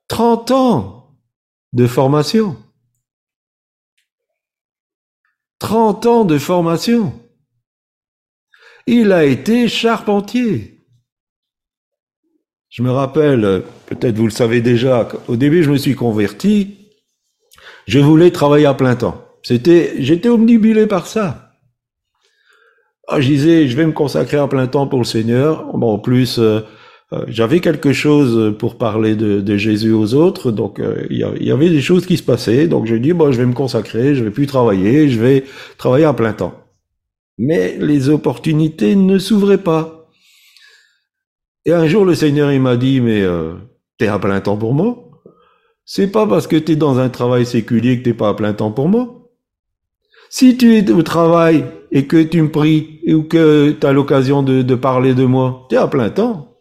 [0.09, 1.04] 30 ans
[1.75, 2.55] de formation.
[5.59, 7.13] 30 ans de formation.
[8.87, 10.79] Il a été charpentier.
[12.69, 16.91] Je me rappelle, peut-être vous le savez déjà, au début je me suis converti,
[17.87, 19.25] je voulais travailler à plein temps.
[19.43, 21.51] C'était, j'étais omnibulé par ça.
[23.07, 25.65] Ah, je disais, je vais me consacrer à plein temps pour le Seigneur.
[25.77, 26.61] Bon, en plus, euh,
[27.27, 31.81] j'avais quelque chose pour parler de, Jésus aux autres, donc euh, il y, avait des
[31.81, 34.47] choses qui se passaient, donc j'ai dit bon, je vais me consacrer, je vais plus
[34.47, 35.43] travailler, je vais
[35.77, 36.55] travailler à plein temps.
[37.37, 40.09] Mais les opportunités ne s'ouvraient pas.
[41.65, 43.53] Et un jour, le Seigneur il m'a dit mais euh,
[43.97, 44.97] t'es à plein temps pour moi
[45.85, 48.71] C'est pas parce que t'es dans un travail séculier que t'es pas à plein temps
[48.71, 49.29] pour moi.
[50.29, 54.41] Si tu es au travail et que tu me pries ou que tu as l'occasion
[54.43, 56.54] de, de parler de moi, tu es à plein temps.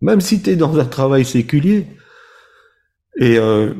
[0.00, 1.86] Même si tu es dans un travail séculier.
[3.18, 3.74] Et euh,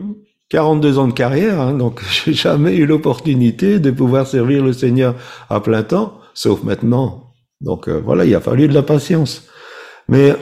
[0.50, 5.14] 42 ans de carrière, hein, donc j'ai jamais eu l'opportunité de pouvoir servir le Seigneur
[5.48, 7.32] à plein temps, sauf maintenant.
[7.60, 9.48] Donc euh, voilà, il a fallu de la patience.
[10.08, 10.34] Mais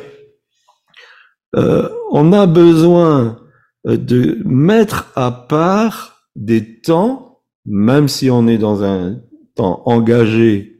[1.57, 3.39] euh, on a besoin
[3.85, 9.20] de mettre à part des temps, même si on est dans un
[9.55, 10.79] temps engagé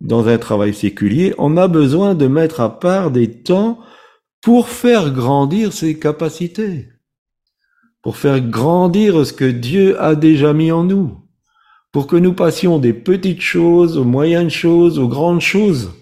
[0.00, 3.78] dans un travail séculier, on a besoin de mettre à part des temps
[4.40, 6.88] pour faire grandir ses capacités,
[8.02, 11.18] pour faire grandir ce que Dieu a déjà mis en nous,
[11.92, 15.92] pour que nous passions des petites choses aux moyennes choses, aux grandes choses.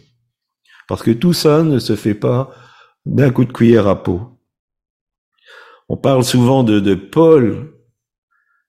[0.87, 2.51] Parce que tout ça ne se fait pas
[3.05, 4.23] d'un coup de cuillère à peau.
[5.89, 7.73] On parle souvent de, Paul,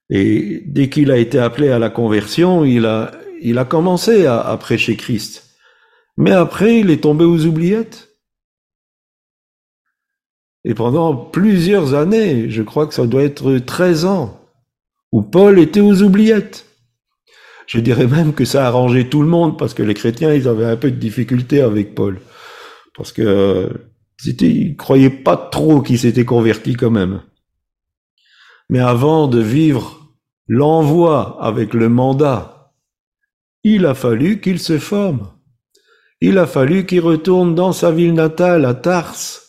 [0.09, 5.49] et dès qu'il a été appelé à la conversion, il a, commencé à prêcher Christ.
[6.17, 8.08] Mais après, il est tombé aux oubliettes.
[10.65, 14.39] Et pendant plusieurs années, je crois que ça doit être 13 ans,
[15.11, 16.65] où Paul était aux oubliettes.
[17.65, 20.47] Je dirais même que ça a arrangé tout le monde parce que les chrétiens, ils
[20.47, 22.19] avaient un peu de difficulté avec Paul.
[22.97, 23.69] Parce que
[24.17, 27.21] c'était, ils croyaient pas trop qu'il s'était converti quand même.
[28.69, 29.99] Mais avant de vivre
[30.47, 32.73] l'envoi avec le mandat,
[33.63, 35.29] il a fallu qu'il se forme.
[36.21, 39.48] Il a fallu qu'il retourne dans sa ville natale, à Tarse,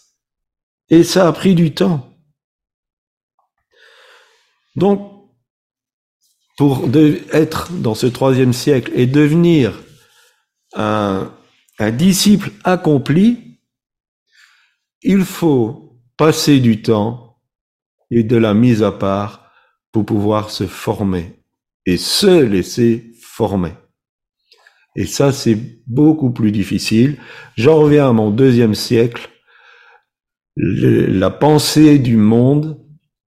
[0.91, 2.13] et ça a pris du temps.
[4.77, 5.21] Donc,
[6.59, 6.91] pour
[7.33, 9.83] être dans ce troisième siècle et devenir
[10.75, 11.33] un,
[11.93, 13.59] disciple accompli,
[15.01, 17.39] il faut passer du temps
[18.11, 19.51] et de la mise à part
[19.91, 21.43] pour pouvoir se former
[21.87, 23.73] et se laisser former.
[24.97, 27.17] Et ça, c'est beaucoup plus difficile.
[27.57, 29.30] J'en reviens à mon deuxième siècle
[30.57, 32.79] la pensée du monde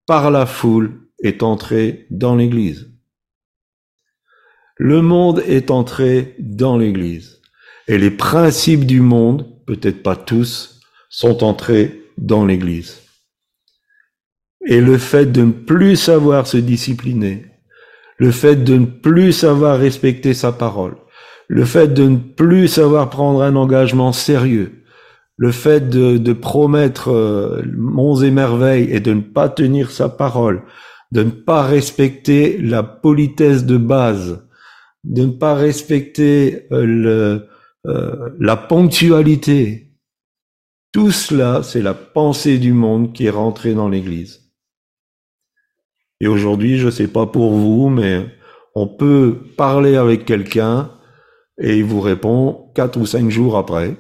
[0.06, 2.92] par la foule est entrée dans l'Église.
[4.78, 7.42] Le monde est entré dans l'Église.
[7.88, 13.02] Et les principes du monde, peut-être pas tous, sont entrés dans l'Église.
[14.66, 17.46] Et le fait de ne plus savoir se discipliner,
[18.18, 20.96] le fait de ne plus savoir respecter sa parole,
[21.48, 24.83] le fait de ne plus savoir prendre un engagement sérieux,
[25.38, 30.64] le fait de, promettre euh, monts et merveilles et de ne pas tenir sa parole,
[31.12, 34.48] de ne pas respecter la politesse de base,
[35.04, 37.40] de ne pas respecter euh,
[37.88, 39.92] euh, la ponctualité,
[40.92, 44.52] tout cela, c'est la pensée du monde qui est rentrée dans l'Église.
[46.20, 48.28] Et aujourd'hui, je ne sais pas pour vous, mais
[48.76, 50.92] on peut parler avec quelqu'un
[51.60, 53.98] et il vous répond quatre ou cinq jours après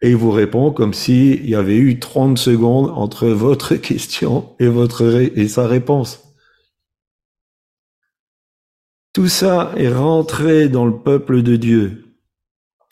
[0.00, 4.68] et il vous répond comme s'il y avait eu 30 secondes entre votre question et,
[4.68, 6.24] votre et sa réponse.
[9.12, 12.04] Tout ça est rentré dans le peuple de Dieu.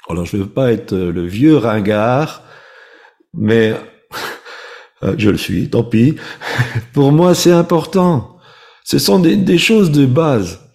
[0.09, 2.43] Alors je ne veux pas être le vieux ringard,
[3.35, 3.75] mais
[5.19, 6.17] je le suis, tant pis.
[6.93, 8.39] Pour moi, c'est important.
[8.85, 10.66] Ce sont des choses de base.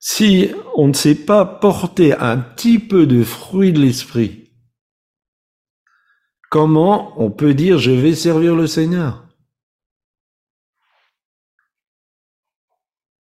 [0.00, 4.52] Si on ne sait pas porter un petit peu de fruit de l'esprit,
[6.50, 9.28] comment on peut dire je vais servir le Seigneur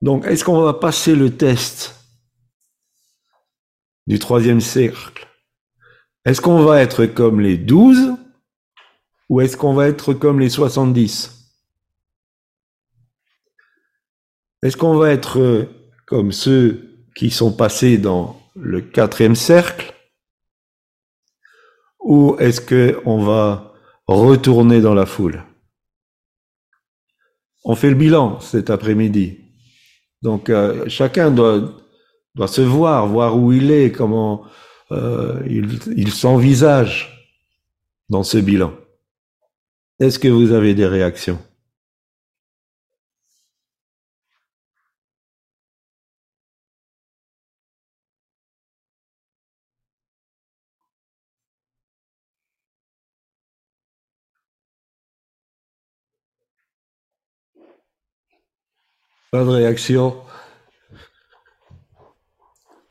[0.02, 1.94] Donc, est-ce qu'on va passer le test
[4.06, 5.26] du troisième cercle?
[6.24, 8.14] Est-ce qu'on va être comme les douze
[9.28, 11.32] ou est-ce qu'on va être comme les soixante-dix?
[14.62, 15.68] Est-ce qu'on va être
[16.06, 19.92] comme ceux qui sont passés dans le quatrième cercle
[22.00, 23.74] ou est-ce que on va
[24.06, 25.42] retourner dans la foule?
[27.64, 29.40] On fait le bilan cet après-midi.
[30.22, 31.76] Donc euh, chacun doit,
[32.36, 34.44] doit se voir, voir où il est, comment
[34.92, 37.28] euh, il, il s'envisage
[38.08, 38.72] dans ce bilan.
[39.98, 41.40] Est-ce que vous avez des réactions?
[59.30, 60.22] Pas de réaction.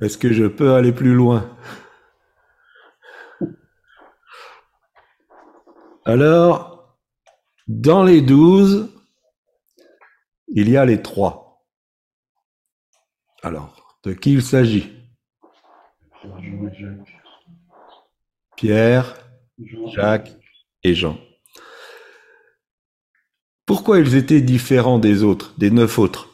[0.01, 1.57] Est-ce que je peux aller plus loin?
[6.05, 6.97] Alors,
[7.67, 8.93] dans les douze,
[10.49, 11.65] il y a les trois.
[13.41, 14.91] Alors, de qui il s'agit?
[18.55, 19.15] Pierre,
[19.87, 20.35] Jacques
[20.83, 21.17] et Jean.
[23.65, 26.29] Pourquoi ils étaient différents des autres, des neuf autres?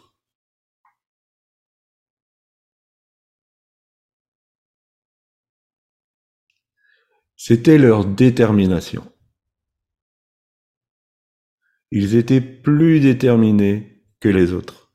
[7.37, 9.11] C'était leur détermination.
[11.89, 14.93] Ils étaient plus déterminés que les autres.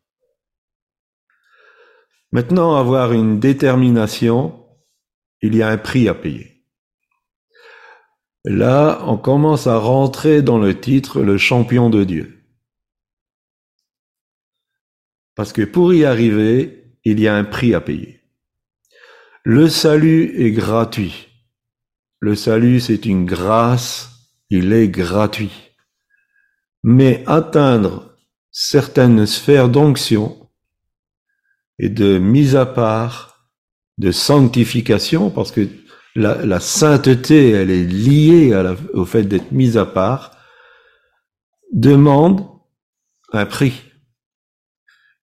[2.32, 4.68] Maintenant, avoir une détermination,
[5.41, 6.56] il y a un prix à payer.
[8.47, 12.45] Là, on commence à rentrer dans le titre le champion de Dieu.
[15.35, 18.21] Parce que pour y arriver, il y a un prix à payer.
[19.43, 21.27] Le salut est gratuit.
[22.21, 24.11] Le salut, c'est une grâce,
[24.49, 25.73] il est gratuit.
[26.85, 28.17] Mais atteindre
[28.53, 30.49] certaines sphères d'onction
[31.81, 33.51] et de mise à part,
[33.99, 35.69] de sanctification, parce que
[36.17, 38.55] la, sainteté, elle est liée
[38.95, 40.33] au fait d'être mise à part,
[41.73, 42.47] demande
[43.33, 43.83] un prix,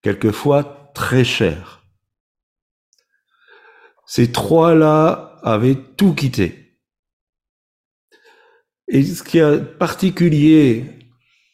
[0.01, 1.83] quelquefois très cher.
[4.05, 6.77] Ces trois-là avaient tout quitté.
[8.87, 10.85] Et ce qui est particulier,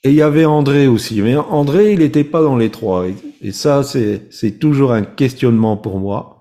[0.03, 3.05] et il y avait André aussi, mais André, il n'était pas dans les trois.
[3.41, 6.38] Et ça, c'est toujours un questionnement pour moi.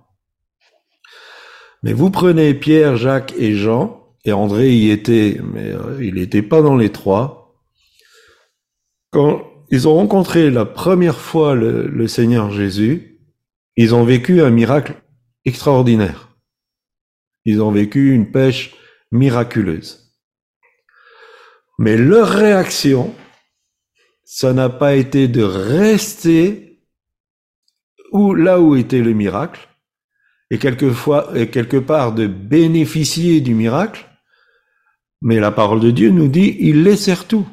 [1.83, 6.43] Mais vous prenez Pierre, Jacques et Jean, et André y était, mais euh, il n'était
[6.43, 7.57] pas dans les trois.
[9.11, 13.21] Quand ils ont rencontré la première fois le, le Seigneur Jésus,
[13.77, 14.95] ils ont vécu un miracle
[15.45, 16.37] extraordinaire.
[17.45, 18.75] Ils ont vécu une pêche
[19.13, 20.17] miraculeuse.
[21.79, 23.15] Mais leur réaction,
[24.25, 26.83] ça n'a pas été de rester
[28.13, 29.69] où, là où était le miracle,
[30.51, 34.07] et quelquefois, quelque part de bénéficier du miracle,
[35.21, 37.47] mais la parole de Dieu nous dit, il laissèrent tout.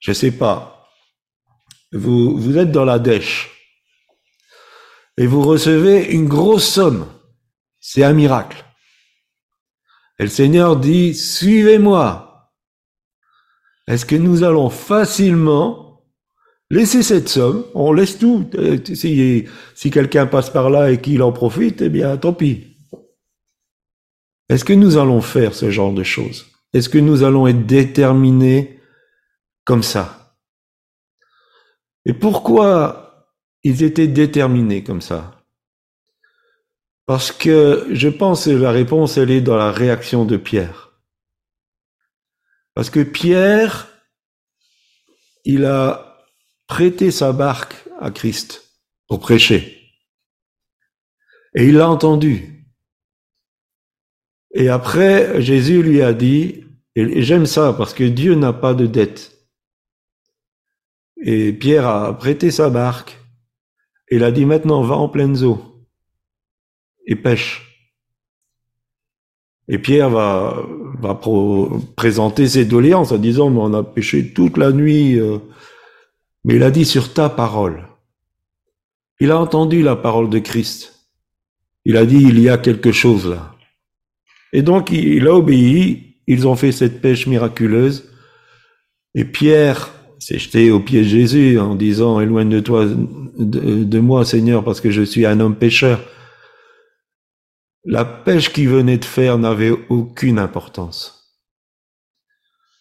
[0.00, 0.90] Je sais pas.
[1.92, 3.50] Vous, vous êtes dans la dèche
[5.16, 7.06] et vous recevez une grosse somme.
[7.80, 8.64] C'est un miracle.
[10.18, 12.52] Et le Seigneur dit, suivez-moi.
[13.86, 15.83] Est-ce que nous allons facilement
[16.74, 18.50] Laissez cette somme, on laisse tout.
[18.56, 19.44] Euh, si,
[19.76, 22.76] si quelqu'un passe par là et qu'il en profite, eh bien, tant pis.
[24.48, 26.46] Est-ce que nous allons faire ce genre de choses?
[26.72, 28.80] Est-ce que nous allons être déterminés
[29.64, 30.36] comme ça?
[32.06, 33.28] Et pourquoi
[33.62, 35.44] ils étaient déterminés comme ça?
[37.06, 40.90] Parce que je pense que la réponse, elle est dans la réaction de Pierre.
[42.74, 43.86] Parce que Pierre,
[45.44, 46.13] il a
[46.66, 48.64] prêter sa barque à Christ
[49.08, 49.80] pour prêcher.
[51.54, 52.66] Et il l'a entendu.
[54.54, 56.64] Et après, Jésus lui a dit,
[56.96, 59.32] et j'aime ça parce que Dieu n'a pas de dette.
[61.22, 63.18] Et Pierre a prêté sa barque.
[64.08, 65.86] Et il a dit maintenant, va en pleines eaux
[67.06, 67.70] et pêche.
[69.68, 70.62] Et Pierre va,
[71.00, 71.18] va
[71.96, 75.38] présenter ses doléances en disant, mais on a pêché toute la nuit, euh,
[76.44, 77.88] mais il a dit sur ta parole.
[79.20, 80.94] Il a entendu la parole de Christ.
[81.84, 83.54] Il a dit, il y a quelque chose là.
[84.52, 86.16] Et donc, il a obéi.
[86.26, 88.10] Ils ont fait cette pêche miraculeuse.
[89.14, 94.24] Et Pierre s'est jeté au pied de Jésus en disant, éloigne de toi, de, moi,
[94.24, 96.00] Seigneur, parce que je suis un homme pécheur.
[97.84, 101.38] La pêche qu'il venait de faire n'avait aucune importance.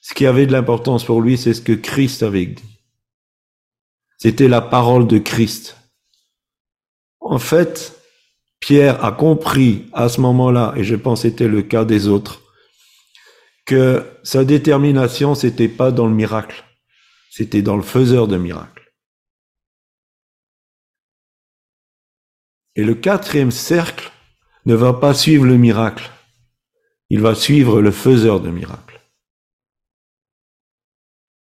[0.02, 2.73] Ce qui avait de l'importance pour lui, c'est ce que Christ avait dit.
[4.24, 5.76] C'était la parole de Christ.
[7.20, 8.02] En fait,
[8.62, 12.42] Pierre a compris à ce moment-là, et je pense que c'était le cas des autres,
[13.66, 16.64] que sa détermination, c'était pas dans le miracle,
[17.32, 18.94] c'était dans le faiseur de miracles.
[22.78, 24.10] Et le quatrième cercle
[24.66, 26.10] ne va pas suivre le miracle,
[27.10, 29.02] il va suivre le faiseur de miracles.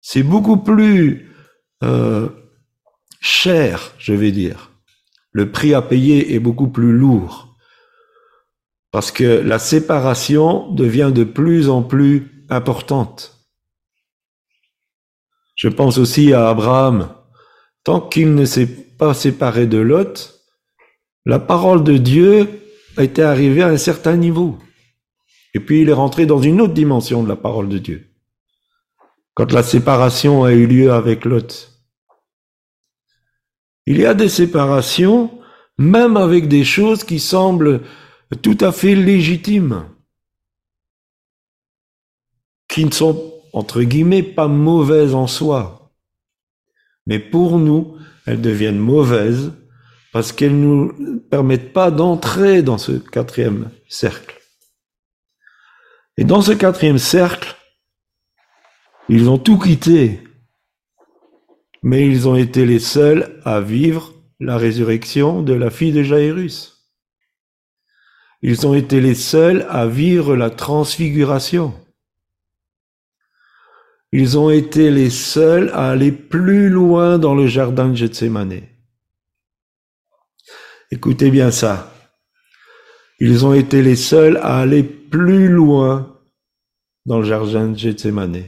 [0.00, 1.30] C'est beaucoup plus
[1.82, 2.30] euh,
[3.25, 4.70] cher, je vais dire.
[5.33, 7.57] Le prix à payer est beaucoup plus lourd.
[8.93, 13.49] Parce que la séparation devient de plus en plus importante.
[15.57, 17.14] Je pense aussi à Abraham
[17.83, 20.41] tant qu'il ne s'est pas séparé de Lot,
[21.25, 22.49] la parole de Dieu
[22.99, 24.59] était arrivée à un certain niveau.
[25.55, 28.07] Et puis il est rentré dans une autre dimension de la parole de Dieu.
[29.35, 31.74] Quand la séparation a eu lieu avec Lot.
[33.87, 35.39] Il y a des séparations,
[35.78, 37.82] même avec des choses qui semblent
[38.43, 39.85] tout à fait légitimes,
[42.68, 45.93] qui ne sont, entre guillemets, pas mauvaises en soi.
[47.07, 49.53] Mais pour nous, elles deviennent mauvaises
[50.12, 54.41] parce qu'elles ne nous permettent pas d'entrer dans ce quatrième cercle.
[56.16, 57.57] Et dans ce quatrième cercle,
[59.09, 60.22] ils ont tout quitté,
[61.85, 66.91] mais ils ont été les seuls à vivre la résurrection de la fille de Jairus.
[68.41, 71.74] Ils ont été les seuls à vivre la transfiguration.
[74.12, 78.62] Ils ont été les seuls à aller plus loin dans le jardin de Gethsemane.
[80.91, 81.93] Écoutez bien ça.
[83.20, 86.18] Ils ont été les seuls à aller plus loin
[87.05, 88.45] dans le jardin de Gethsemane.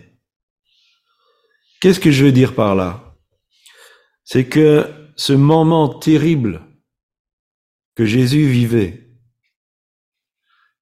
[1.83, 3.06] Qu'est-ce que je veux dire par là?
[4.27, 6.61] C'est que ce moment terrible
[7.95, 9.09] que Jésus vivait,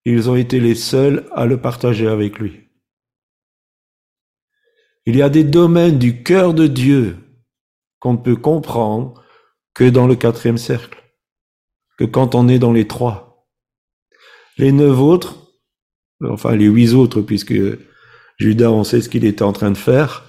[0.07, 2.71] ils ont été les seuls à le partager avec lui.
[5.05, 7.19] Il y a des domaines du cœur de Dieu
[8.01, 9.23] qu'on ne peut comprendre
[9.75, 11.05] que dans le quatrième cercle,
[11.99, 13.47] que quand on est dans les trois.
[14.57, 15.53] Les neuf autres,
[16.23, 17.55] enfin les huit autres, puisque
[18.39, 20.25] Judas, on sait ce qu'il était en train de faire,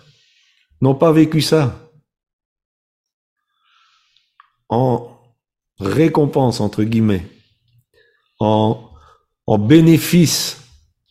[0.82, 1.85] n'ont pas vécu ça.
[4.70, 5.12] En
[5.80, 7.28] récompense, entre guillemets,
[8.40, 8.90] en,
[9.46, 10.62] en bénéfice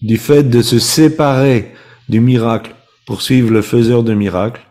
[0.01, 1.75] du fait de se séparer
[2.09, 2.75] du miracle
[3.07, 4.67] pour suivre le faiseur de miracles,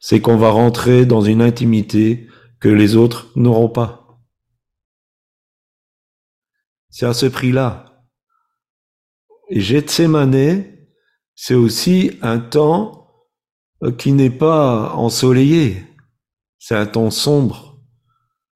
[0.00, 2.28] c'est qu'on va rentrer dans une intimité
[2.60, 4.18] que les autres n'auront pas.
[6.90, 8.04] C'est à ce prix-là.
[9.50, 10.64] Et Gethsemane,
[11.34, 13.10] c'est aussi un temps
[13.98, 15.84] qui n'est pas ensoleillé.
[16.58, 17.73] C'est un temps sombre,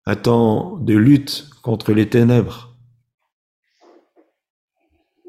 [0.08, 2.76] un temps de lutte contre les ténèbres.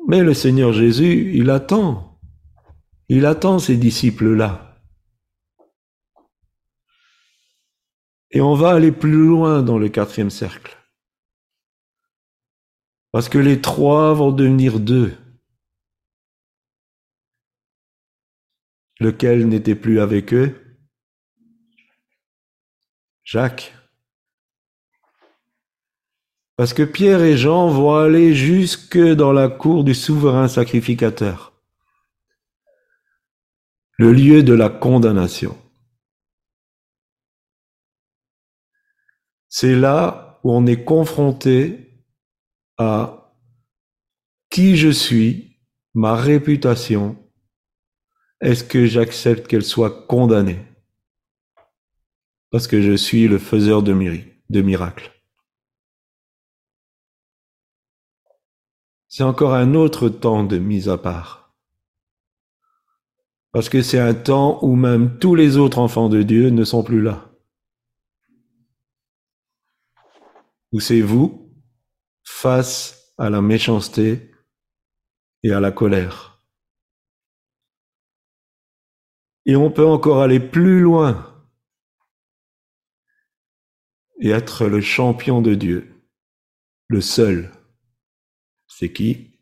[0.08, 2.10] Mais le Seigneur Jésus, il attend
[3.10, 4.80] il attend ces disciples-là.
[8.30, 10.78] Et on va aller plus loin dans le quatrième cercle.
[13.12, 15.18] Parce que les trois vont devenir deux.
[19.00, 20.78] Lequel n'était plus avec eux?
[23.24, 23.79] Jacques.
[26.60, 31.54] Parce que Pierre et Jean vont aller jusque dans la cour du souverain sacrificateur
[33.98, 35.58] le lieu de la condamnation.
[39.48, 42.04] C'est là où on est confronté
[42.78, 43.34] à
[44.50, 45.62] qui je suis,
[45.94, 47.16] ma réputation,
[48.42, 50.60] est-ce que j'accepte qu'elle soit condamnée?
[52.52, 53.94] Parce que je suis le faiseur de,
[54.50, 55.19] de miracles.
[59.10, 61.56] C'est encore un autre temps de mise à part.
[63.52, 66.84] Parce que c'est un temps où même tous les autres enfants de Dieu ne sont
[66.84, 67.32] plus là.
[70.72, 71.52] Où c'est vous
[72.24, 74.32] face à la méchanceté
[75.42, 76.44] et à la colère.
[79.48, 81.26] Et on peut encore aller plus loin
[84.20, 86.06] et être le champion de Dieu,
[86.88, 87.52] le seul.
[88.80, 89.38] C'est qui?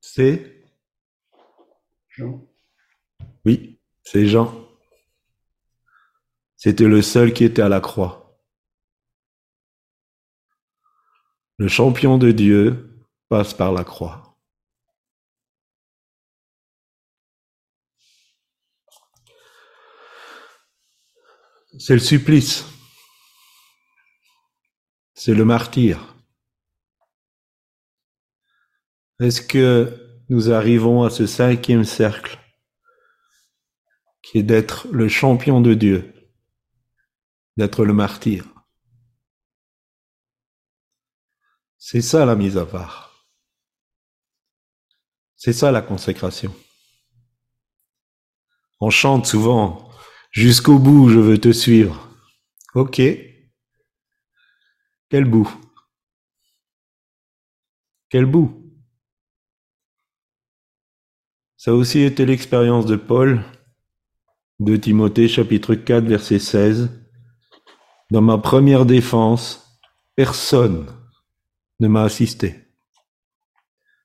[0.00, 0.64] C'est?
[2.08, 2.48] Jean.
[3.44, 4.66] Oui, c'est Jean.
[6.56, 8.40] C'était le seul qui était à la croix.
[11.58, 12.98] Le champion de Dieu
[13.28, 14.38] passe par la croix.
[21.78, 22.69] C'est le supplice.
[25.22, 26.16] C'est le martyr.
[29.20, 32.38] Est-ce que nous arrivons à ce cinquième cercle
[34.22, 36.10] qui est d'être le champion de Dieu,
[37.58, 38.46] d'être le martyr?
[41.76, 43.26] C'est ça la mise à part.
[45.36, 46.56] C'est ça la consécration.
[48.80, 49.92] On chante souvent
[50.30, 52.08] Jusqu'au bout, je veux te suivre.
[52.74, 53.02] Ok.
[55.10, 55.50] Quel bout?
[58.08, 58.56] Quel bout?
[61.56, 63.42] Ça aussi été l'expérience de Paul
[64.60, 66.90] de Timothée chapitre 4 verset 16.
[68.12, 69.80] Dans ma première défense,
[70.14, 70.86] personne
[71.80, 72.68] ne m'a assisté,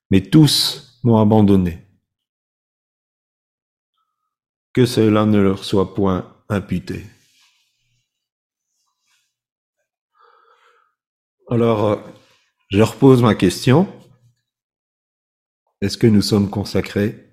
[0.10, 1.86] mais tous m'ont abandonné.
[4.74, 7.06] Que cela ne leur soit point imputé.
[11.56, 11.96] Alors, euh,
[12.70, 13.88] je repose ma question.
[15.80, 17.32] Est-ce que nous sommes consacrés?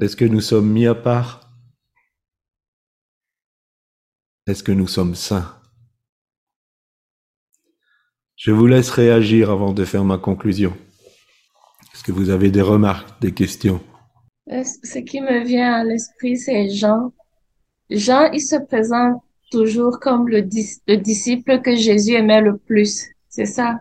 [0.00, 1.52] Est-ce que nous sommes mis à part?
[4.48, 5.56] Est-ce que nous sommes saints?
[8.34, 10.76] Je vous laisse réagir avant de faire ma conclusion.
[11.92, 13.80] Est-ce que vous avez des remarques, des questions?
[14.50, 17.14] Euh, Ce qui me vient à l'esprit, c'est Jean.
[17.88, 19.22] Jean, il se présente
[19.54, 23.06] toujours comme le, dis- le disciple que Jésus aimait le plus.
[23.28, 23.80] C'est ça.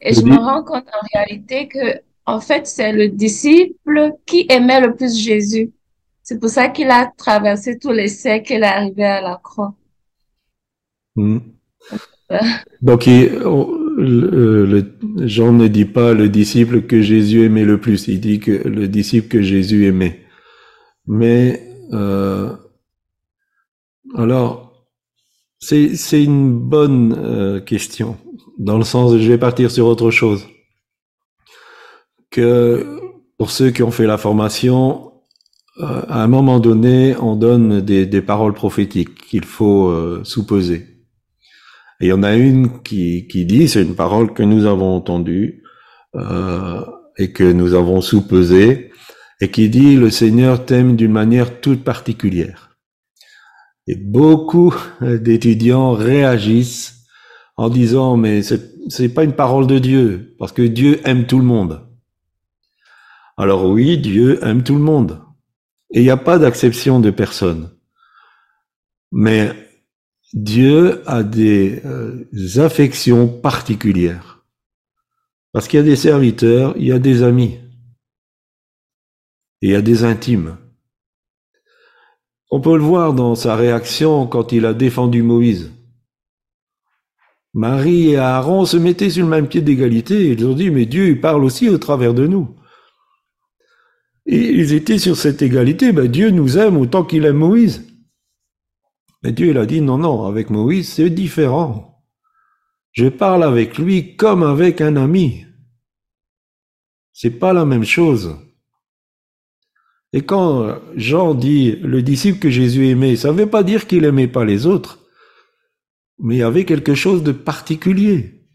[0.00, 4.80] Et je me rends compte en réalité que, en fait, c'est le disciple qui aimait
[4.80, 5.70] le plus Jésus.
[6.22, 9.40] C'est pour ça qu'il a traversé tous les siècles et il est arrivé à la
[9.42, 9.74] croix.
[11.16, 11.38] Hmm.
[12.82, 17.78] Donc, il- on- le, le- Jean ne dit pas le disciple que Jésus aimait le
[17.78, 20.20] plus, il dit que le disciple que Jésus aimait.
[21.06, 22.50] Mais euh,
[24.16, 24.72] alors,
[25.58, 28.16] c'est une bonne euh, question,
[28.58, 30.46] dans le sens, je vais partir sur autre chose.
[32.30, 33.00] Que
[33.38, 35.12] pour ceux qui ont fait la formation,
[35.80, 40.86] euh, à un moment donné, on donne des, des paroles prophétiques qu'il faut euh, sous-peser.
[42.00, 44.94] Et il y en a une qui, qui dit, c'est une parole que nous avons
[44.94, 45.62] entendue
[46.14, 46.84] euh,
[47.16, 48.90] et que nous avons sous-pesée,
[49.40, 52.71] et qui dit, le Seigneur t'aime d'une manière toute particulière.
[53.86, 57.04] Et beaucoup d'étudiants réagissent
[57.56, 61.44] en disant, mais c'est pas une parole de Dieu, parce que Dieu aime tout le
[61.44, 61.86] monde.
[63.36, 65.20] Alors oui, Dieu aime tout le monde.
[65.92, 67.70] Et il n'y a pas d'acception de personne.
[69.10, 69.52] Mais
[70.32, 72.24] Dieu a des euh,
[72.56, 74.44] affections particulières.
[75.52, 77.58] Parce qu'il y a des serviteurs, il y a des amis.
[79.60, 80.56] Et il y a des intimes.
[82.54, 85.72] On peut le voir dans sa réaction quand il a défendu Moïse.
[87.54, 90.28] Marie et Aaron se mettaient sur le même pied d'égalité.
[90.28, 92.54] Ils ont dit, mais Dieu, parle aussi au travers de nous.
[94.26, 95.92] Et ils étaient sur cette égalité.
[95.92, 97.86] Ben, Dieu nous aime autant qu'il aime Moïse.
[99.22, 102.04] Mais Dieu, il a dit, non, non, avec Moïse, c'est différent.
[102.92, 105.46] Je parle avec lui comme avec un ami.
[107.14, 108.36] C'est pas la même chose.
[110.12, 114.04] Et quand Jean dit le disciple que Jésus aimait, ça ne veut pas dire qu'il
[114.04, 114.98] aimait pas les autres,
[116.18, 118.46] mais il y avait quelque chose de particulier.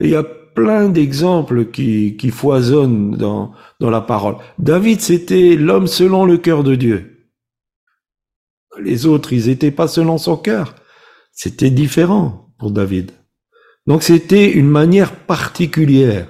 [0.00, 4.36] Et il y a plein d'exemples qui, qui foisonnent dans, dans la parole.
[4.58, 7.28] David, c'était l'homme selon le cœur de Dieu.
[8.80, 10.74] Les autres, ils n'étaient pas selon son cœur.
[11.32, 13.12] C'était différent pour David.
[13.86, 16.28] Donc c'était une manière particulière.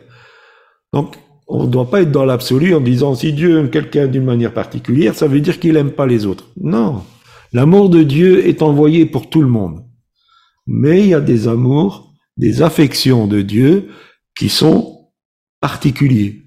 [0.92, 1.16] Donc
[1.54, 4.54] on ne doit pas être dans l'absolu en disant si Dieu aime quelqu'un d'une manière
[4.54, 6.46] particulière, ça veut dire qu'il aime pas les autres.
[6.58, 7.04] Non.
[7.52, 9.84] L'amour de Dieu est envoyé pour tout le monde.
[10.66, 13.90] Mais il y a des amours, des affections de Dieu
[14.34, 15.10] qui sont
[15.60, 16.42] particuliers.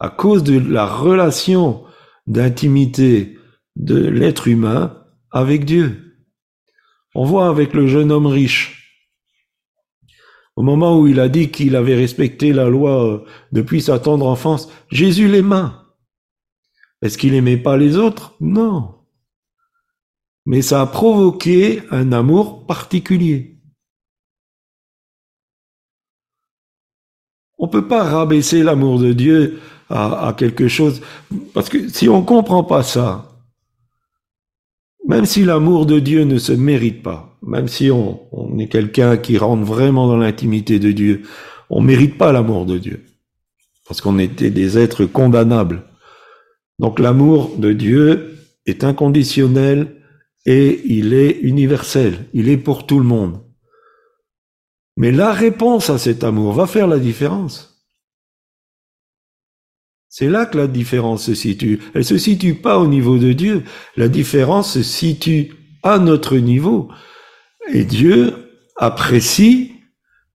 [0.00, 1.82] À cause de la relation
[2.26, 3.38] d'intimité
[3.74, 4.98] de l'être humain
[5.30, 6.18] avec Dieu.
[7.14, 8.85] On voit avec le jeune homme riche.
[10.56, 14.70] Au moment où il a dit qu'il avait respecté la loi depuis sa tendre enfance,
[14.90, 15.94] Jésus l'aima.
[17.02, 18.34] Est-ce qu'il aimait pas les autres?
[18.40, 18.94] Non.
[20.46, 23.58] Mais ça a provoqué un amour particulier.
[27.58, 31.02] On peut pas rabaisser l'amour de Dieu à, à, quelque chose,
[31.52, 33.25] parce que si on comprend pas ça,
[35.06, 38.20] même si l'amour de Dieu ne se mérite pas, même si on,
[38.58, 41.22] est quelqu'un qui rentre vraiment dans l'intimité de Dieu,
[41.70, 43.04] on mérite pas l'amour de Dieu,
[43.86, 45.84] parce qu'on était des êtres condamnables.
[46.78, 48.36] Donc l'amour de Dieu
[48.66, 50.02] est inconditionnel
[50.44, 53.40] et il est universel, il est pour tout le monde.
[54.96, 57.75] Mais la réponse à cet amour va faire la différence.
[60.18, 61.78] C'est là que la différence se situe.
[61.92, 63.64] Elle se situe pas au niveau de Dieu.
[63.98, 65.52] La différence se situe
[65.82, 66.88] à notre niveau.
[67.70, 68.32] Et Dieu
[68.76, 69.74] apprécie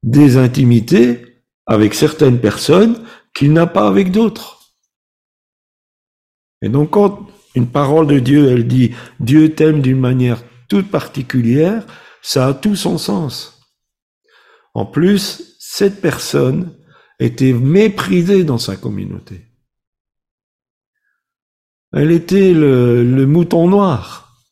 [0.04, 3.04] des intimités avec certaines personnes
[3.34, 4.60] qu'il n'a pas avec d'autres.
[6.62, 11.88] Et donc quand une parole de Dieu, elle dit Dieu t'aime d'une manière toute particulière,
[12.22, 13.60] ça a tout son sens.
[14.76, 16.78] En plus, cette personne
[17.20, 19.51] était méprisée dans sa communauté.
[21.94, 24.44] Elle était le, mouton noir.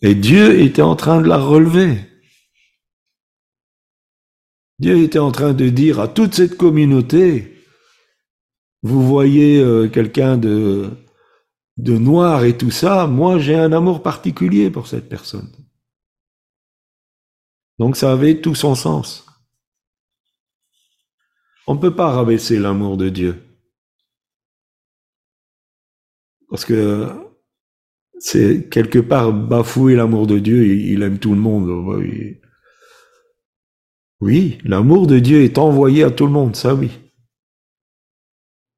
[0.00, 1.98] Et Dieu était en train de la relever.
[4.78, 7.64] Dieu était en train de dire à toute cette communauté,
[8.82, 10.88] vous voyez euh, quelqu'un de,
[11.78, 15.50] de noir et tout ça, moi j'ai un amour particulier pour cette personne.
[17.78, 19.26] Donc ça avait tout son sens.
[21.66, 23.47] On ne peut pas rabaisser l'amour de Dieu.
[26.48, 27.08] Parce que
[28.18, 31.68] c'est quelque part bafouer l'amour de Dieu, il, aime tout le monde.
[34.20, 36.90] Oui, l'amour de Dieu est envoyé à tout le monde, ça oui.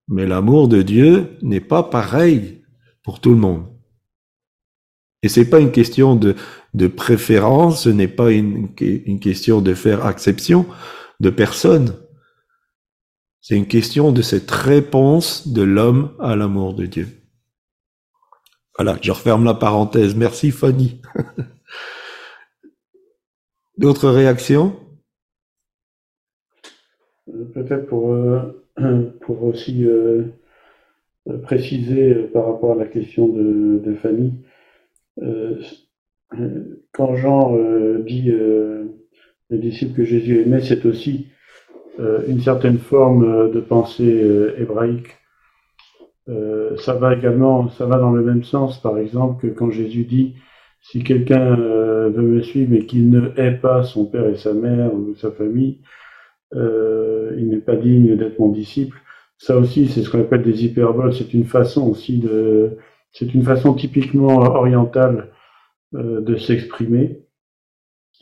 [0.09, 2.63] Mais l'amour de Dieu n'est pas pareil
[3.03, 3.67] pour tout le monde.
[5.23, 6.35] Et c'est pas une question de,
[6.75, 10.67] de préférence, ce n'est pas une, une question de faire exception
[11.21, 11.95] de personne.
[13.41, 17.20] C'est une question de cette réponse de l'homme à l'amour de Dieu.
[18.77, 20.15] Voilà, je referme la parenthèse.
[20.15, 21.01] Merci Fanny.
[23.79, 24.77] D'autres réactions?
[27.29, 28.65] Euh, Peut-être pour, euh,
[29.29, 30.25] aussi euh,
[31.43, 34.35] préciser par rapport à la question de, Fanny,
[36.93, 37.57] quand Jean
[38.01, 38.89] dit le
[39.51, 41.29] disciple que Jésus aimait, c'est aussi
[41.99, 45.20] une certaine forme de pensée hébraïque
[46.31, 50.05] euh, ça va également, ça va dans le même sens, par exemple, que quand Jésus
[50.05, 50.35] dit
[50.81, 54.55] si quelqu'un euh, veut me suivre et qu'il ne hait pas son père et sa
[54.55, 55.81] mère ou sa famille,
[56.55, 58.97] euh, il n'est pas digne d'être mon disciple.
[59.39, 61.15] Ça aussi, c'est ce qu'on appelle des hyperboles.
[61.15, 62.77] C'est une façon aussi de,
[63.13, 65.31] c'est une façon typiquement orientale
[65.93, 67.23] de s'exprimer.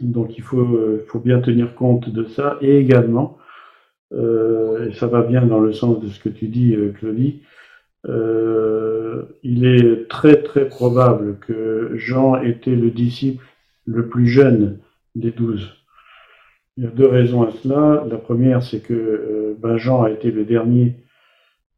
[0.01, 0.67] Donc il faut,
[1.09, 2.57] faut bien tenir compte de ça.
[2.61, 3.39] Et également,
[4.13, 7.43] et ça va bien dans le sens de ce que tu dis, Claudie,
[8.07, 13.45] euh, il est très très probable que Jean était le disciple
[13.87, 14.79] le plus jeune
[15.15, 15.75] des douze.
[16.77, 18.05] Il y a deux raisons à cela.
[18.09, 20.95] La première, c'est que euh, ben Jean a été le dernier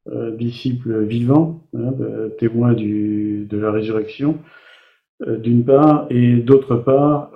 [0.08, 1.92] euh, disciple vivant, hein,
[2.38, 4.38] témoin de la résurrection,
[5.26, 7.32] d'une part, et d'autre part,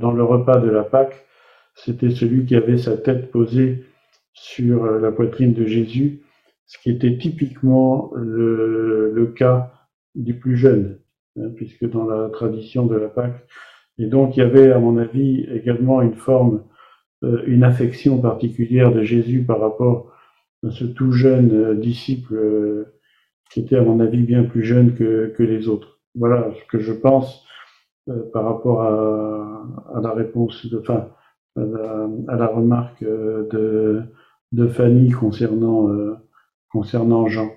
[0.00, 1.26] dans le repas de la Pâque,
[1.74, 3.84] c'était celui qui avait sa tête posée
[4.34, 6.20] sur la poitrine de Jésus
[6.68, 9.72] ce qui était typiquement le, le cas
[10.14, 10.98] du plus jeune,
[11.38, 13.46] hein, puisque dans la tradition de la Pâque,
[13.98, 16.62] et donc il y avait, à mon avis, également une forme,
[17.24, 20.12] euh, une affection particulière de Jésus par rapport
[20.64, 22.94] à ce tout jeune euh, disciple euh,
[23.50, 26.00] qui était, à mon avis, bien plus jeune que, que les autres.
[26.14, 27.44] Voilà ce que je pense
[28.32, 31.08] par rapport à, à, la réponse, de, enfin,
[31.56, 34.02] à la, à la remarque de,
[34.52, 35.88] de Fanny concernant
[36.70, 37.50] concernant Jean.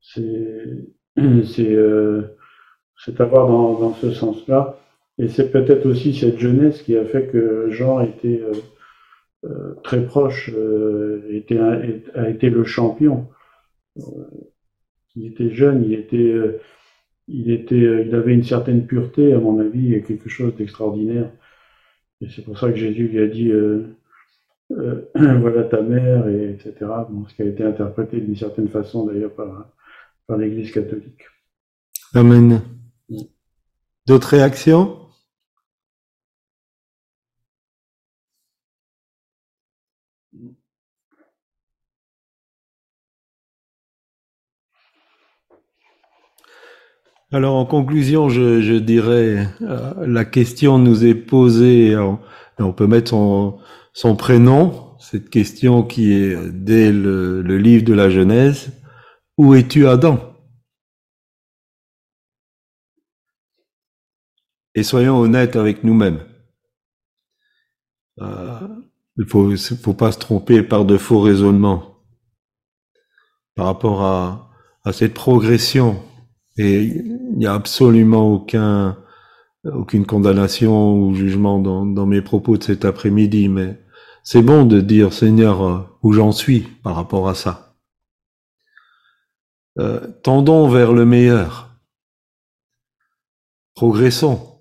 [0.00, 0.20] C'est
[1.18, 2.36] euh,
[3.18, 4.78] à voir dans, dans ce sens-là.
[5.18, 8.52] Et c'est peut-être aussi cette jeunesse qui a fait que Jean était euh,
[9.44, 13.28] euh, très proche, euh, était a été le champion.
[13.98, 14.02] Euh,
[15.16, 16.60] il était jeune, il était, euh,
[17.28, 21.30] il était, il avait une certaine pureté, à mon avis, et quelque chose d'extraordinaire.
[22.20, 23.96] Et c'est pour ça que Jésus lui a dit euh,
[25.14, 26.74] voilà ta mère, et etc.
[27.10, 29.66] Bon, ce qui a été interprété d'une certaine façon d'ailleurs par,
[30.26, 31.22] par l'Église catholique.
[32.14, 32.62] Amen.
[34.06, 34.98] D'autres réactions?
[47.34, 52.18] Alors en conclusion, je, je dirais, euh, la question nous est posée, on,
[52.58, 53.58] on peut mettre son,
[53.92, 58.72] son prénom, cette question qui est dès le, livre de la Genèse,
[59.36, 60.18] où es-tu Adam?
[64.74, 66.20] Et soyons honnêtes avec nous-mêmes.
[68.20, 68.68] Euh,
[69.18, 71.92] il faut, faut pas se tromper par de faux raisonnements
[73.54, 74.48] par rapport à,
[74.92, 76.02] cette progression.
[76.58, 78.98] Et il n'y a absolument aucun,
[79.64, 83.81] aucune condamnation ou jugement dans, dans mes propos de cet après-midi, mais
[84.24, 87.76] c'est bon de dire Seigneur euh, où j'en suis par rapport à ça.
[89.78, 91.70] Euh, tendons vers le meilleur.
[93.74, 94.60] Progressons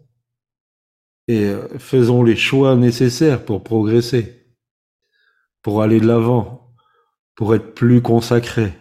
[1.28, 4.47] et euh, faisons les choix nécessaires pour progresser,
[5.62, 6.74] pour aller de l'avant,
[7.36, 8.74] pour être plus consacrés.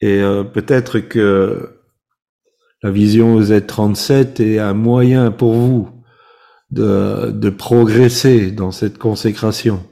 [0.00, 0.20] Et
[0.52, 1.80] peut-être que
[2.82, 6.01] la vision Z37 est un moyen pour vous
[6.72, 9.84] de, de progresser dans cette consécration.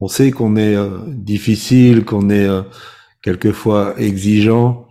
[0.00, 2.62] On sait qu'on est euh, difficile, qu'on est euh,
[3.22, 4.88] quelquefois exigeant.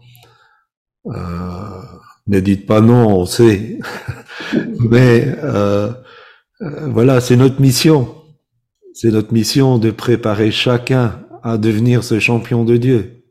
[1.08, 1.82] Euh,
[2.28, 3.80] ne dites pas non, on sait.
[4.80, 5.92] Mais euh,
[6.62, 8.14] euh, voilà, c'est notre mission.
[8.94, 13.24] C'est notre mission de préparer chacun à devenir ce champion de Dieu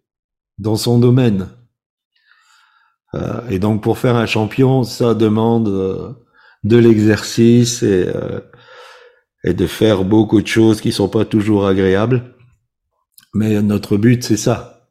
[0.58, 1.48] dans son domaine.
[3.14, 6.16] Euh, et donc pour faire un champion, ça demande
[6.66, 8.40] de l'exercice et, euh,
[9.44, 12.34] et de faire beaucoup de choses qui sont pas toujours agréables.
[13.34, 14.88] Mais notre but, c'est ça,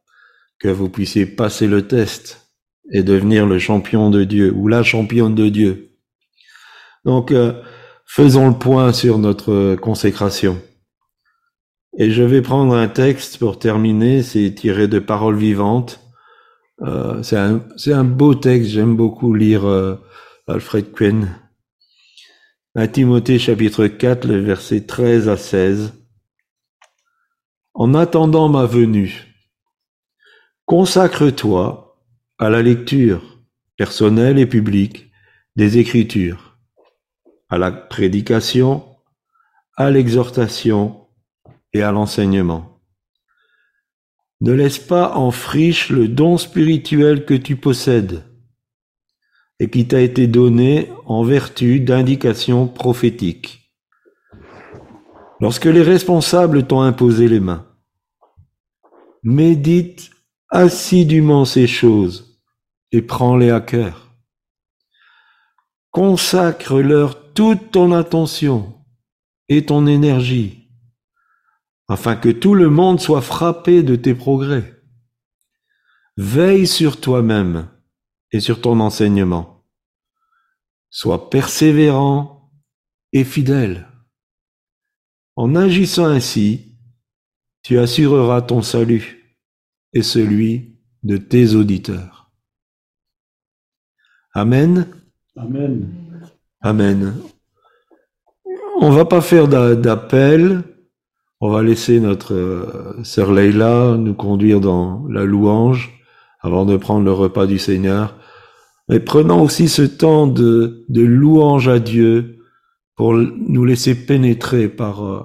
[0.58, 2.48] que vous puissiez passer le test
[2.92, 5.90] et devenir le champion de Dieu ou la championne de Dieu.
[7.04, 7.34] Donc,
[8.06, 10.60] faisons le point sur notre consécration.
[11.98, 16.00] Et je vais prendre un texte pour terminer, c'est tiré de Paroles vivantes.
[16.82, 19.96] Euh, c'est un, un, beau texte, j'aime beaucoup lire euh,
[20.46, 21.28] Alfred Quinn.
[22.78, 25.94] À Timothée chapitre 4, le verset 13 à 16.
[27.72, 29.34] En attendant ma venue,
[30.66, 31.98] consacre-toi
[32.36, 33.40] à la lecture
[33.78, 35.10] personnelle et publique
[35.56, 36.58] des Écritures,
[37.48, 38.84] à la prédication,
[39.78, 41.08] à l'exhortation
[41.72, 42.82] et à l'enseignement.
[44.42, 48.22] Ne laisse pas en friche le don spirituel que tu possèdes
[49.58, 53.72] et qui t'a été donné en vertu d'indications prophétiques.
[55.40, 57.66] Lorsque les responsables t'ont imposé les mains,
[59.22, 60.10] médite
[60.50, 62.40] assidûment ces choses
[62.92, 64.10] et prends-les à cœur.
[65.90, 68.74] Consacre-leur toute ton attention
[69.48, 70.70] et ton énergie,
[71.88, 74.82] afin que tout le monde soit frappé de tes progrès.
[76.16, 77.68] Veille sur toi-même
[78.32, 79.64] et sur ton enseignement.
[80.90, 82.50] Sois persévérant
[83.12, 83.88] et fidèle.
[85.36, 86.78] En agissant ainsi,
[87.62, 89.38] tu assureras ton salut
[89.92, 92.30] et celui de tes auditeurs.
[94.32, 94.86] Amen.
[95.36, 95.92] Amen.
[96.60, 97.14] Amen.
[98.80, 100.62] On va pas faire d'appel.
[101.40, 105.95] On va laisser notre euh, sœur Leïla nous conduire dans la louange
[106.46, 108.16] avant de prendre le repas du Seigneur.
[108.88, 112.38] Mais prenons aussi ce temps de, louange à Dieu
[112.94, 115.20] pour nous laisser pénétrer par euh,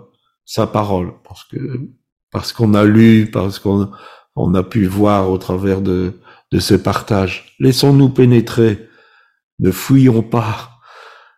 [0.45, 1.57] sa parole, parce que
[2.31, 3.91] parce qu'on a lu, parce qu'on
[4.35, 6.13] on a pu voir au travers de,
[6.51, 7.55] de ce partage.
[7.59, 8.87] Laissons-nous pénétrer.
[9.59, 10.79] Ne fouillons pas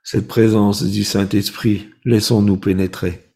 [0.04, 1.90] cette présence du Saint-Esprit.
[2.06, 3.34] Laissons-nous pénétrer.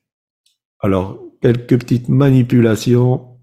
[0.82, 3.37] Alors, quelques petites manipulations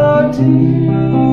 [0.00, 1.29] to you.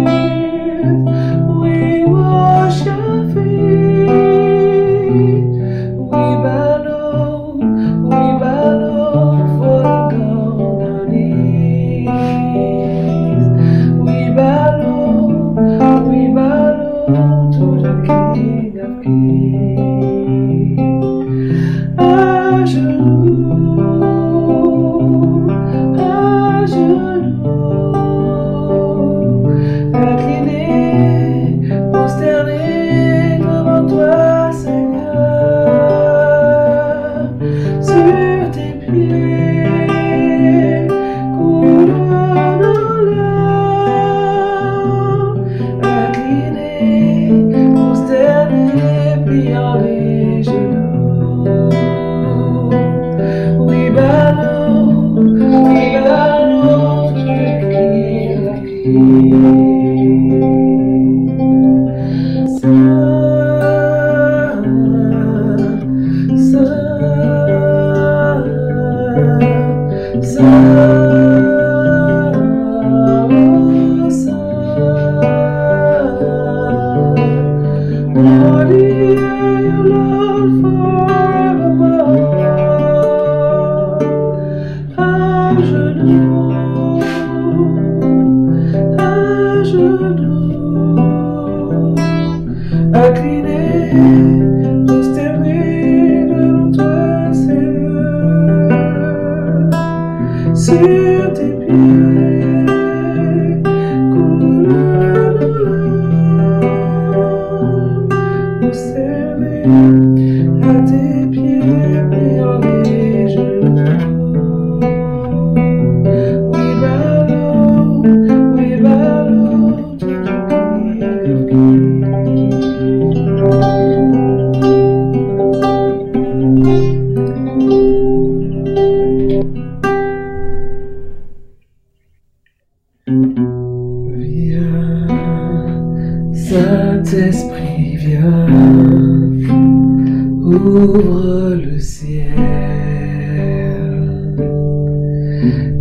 [140.66, 142.34] Ouvre le ciel,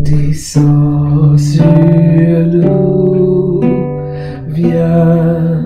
[0.04, 3.62] descends sur nous,
[4.48, 5.64] viens,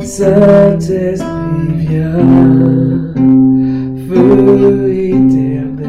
[0.00, 1.28] Saint-Esprit,
[1.76, 3.14] viens,
[4.08, 5.86] feu éternel,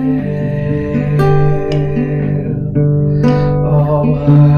[3.66, 4.52] embrase-nous,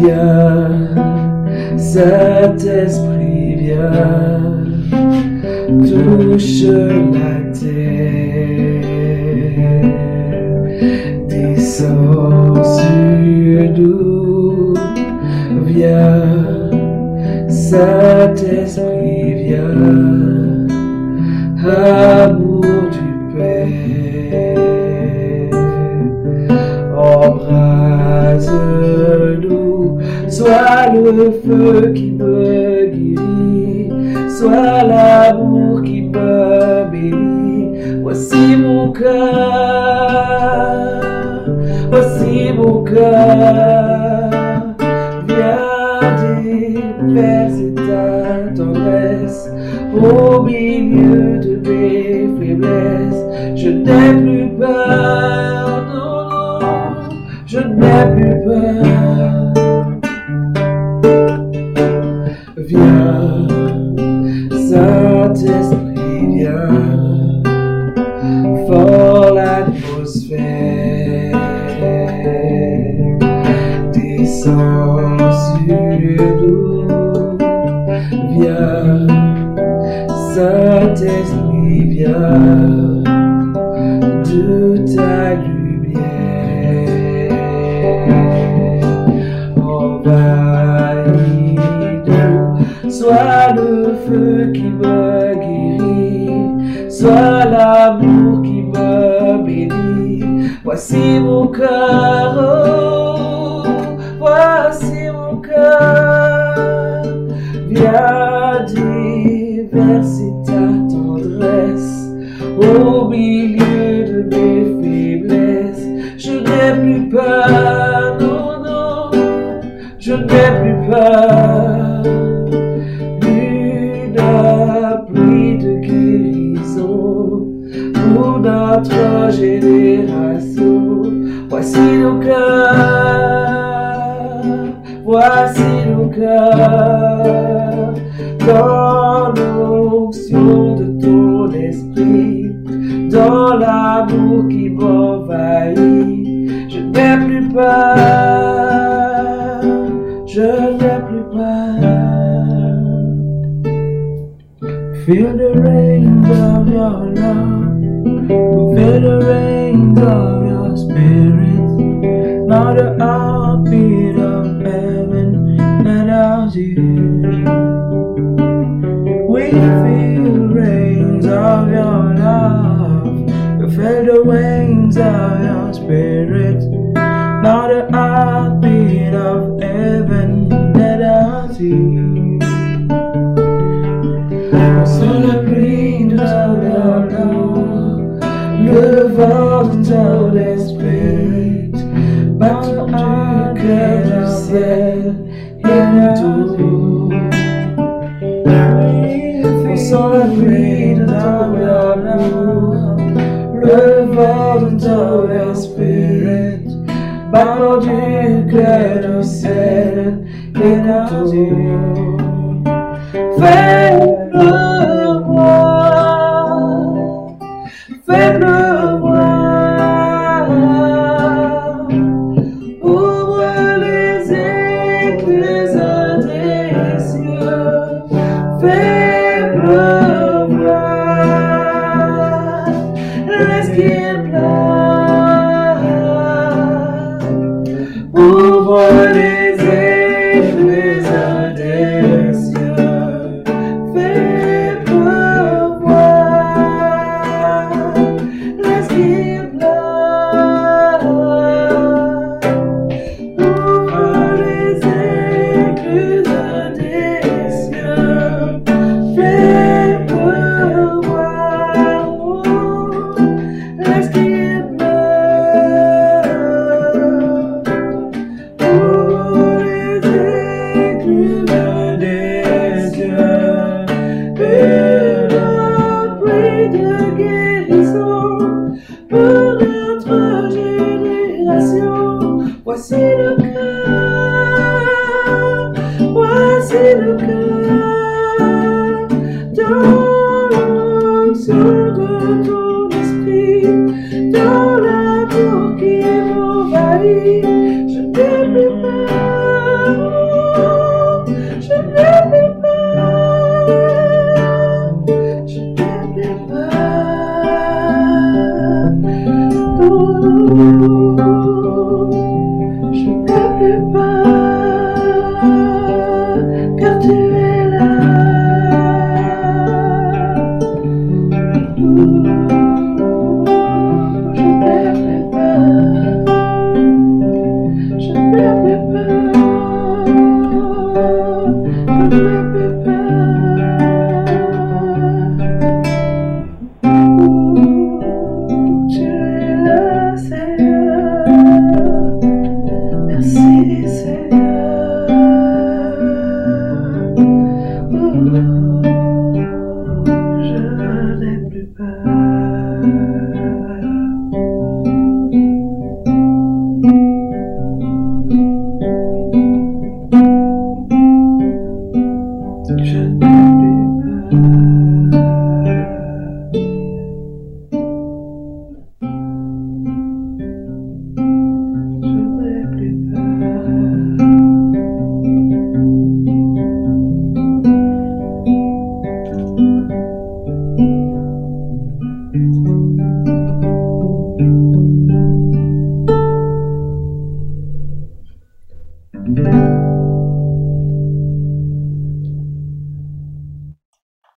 [0.00, 0.94] viens,
[1.76, 3.15] Saint-Esprit.
[6.56, 7.25] picture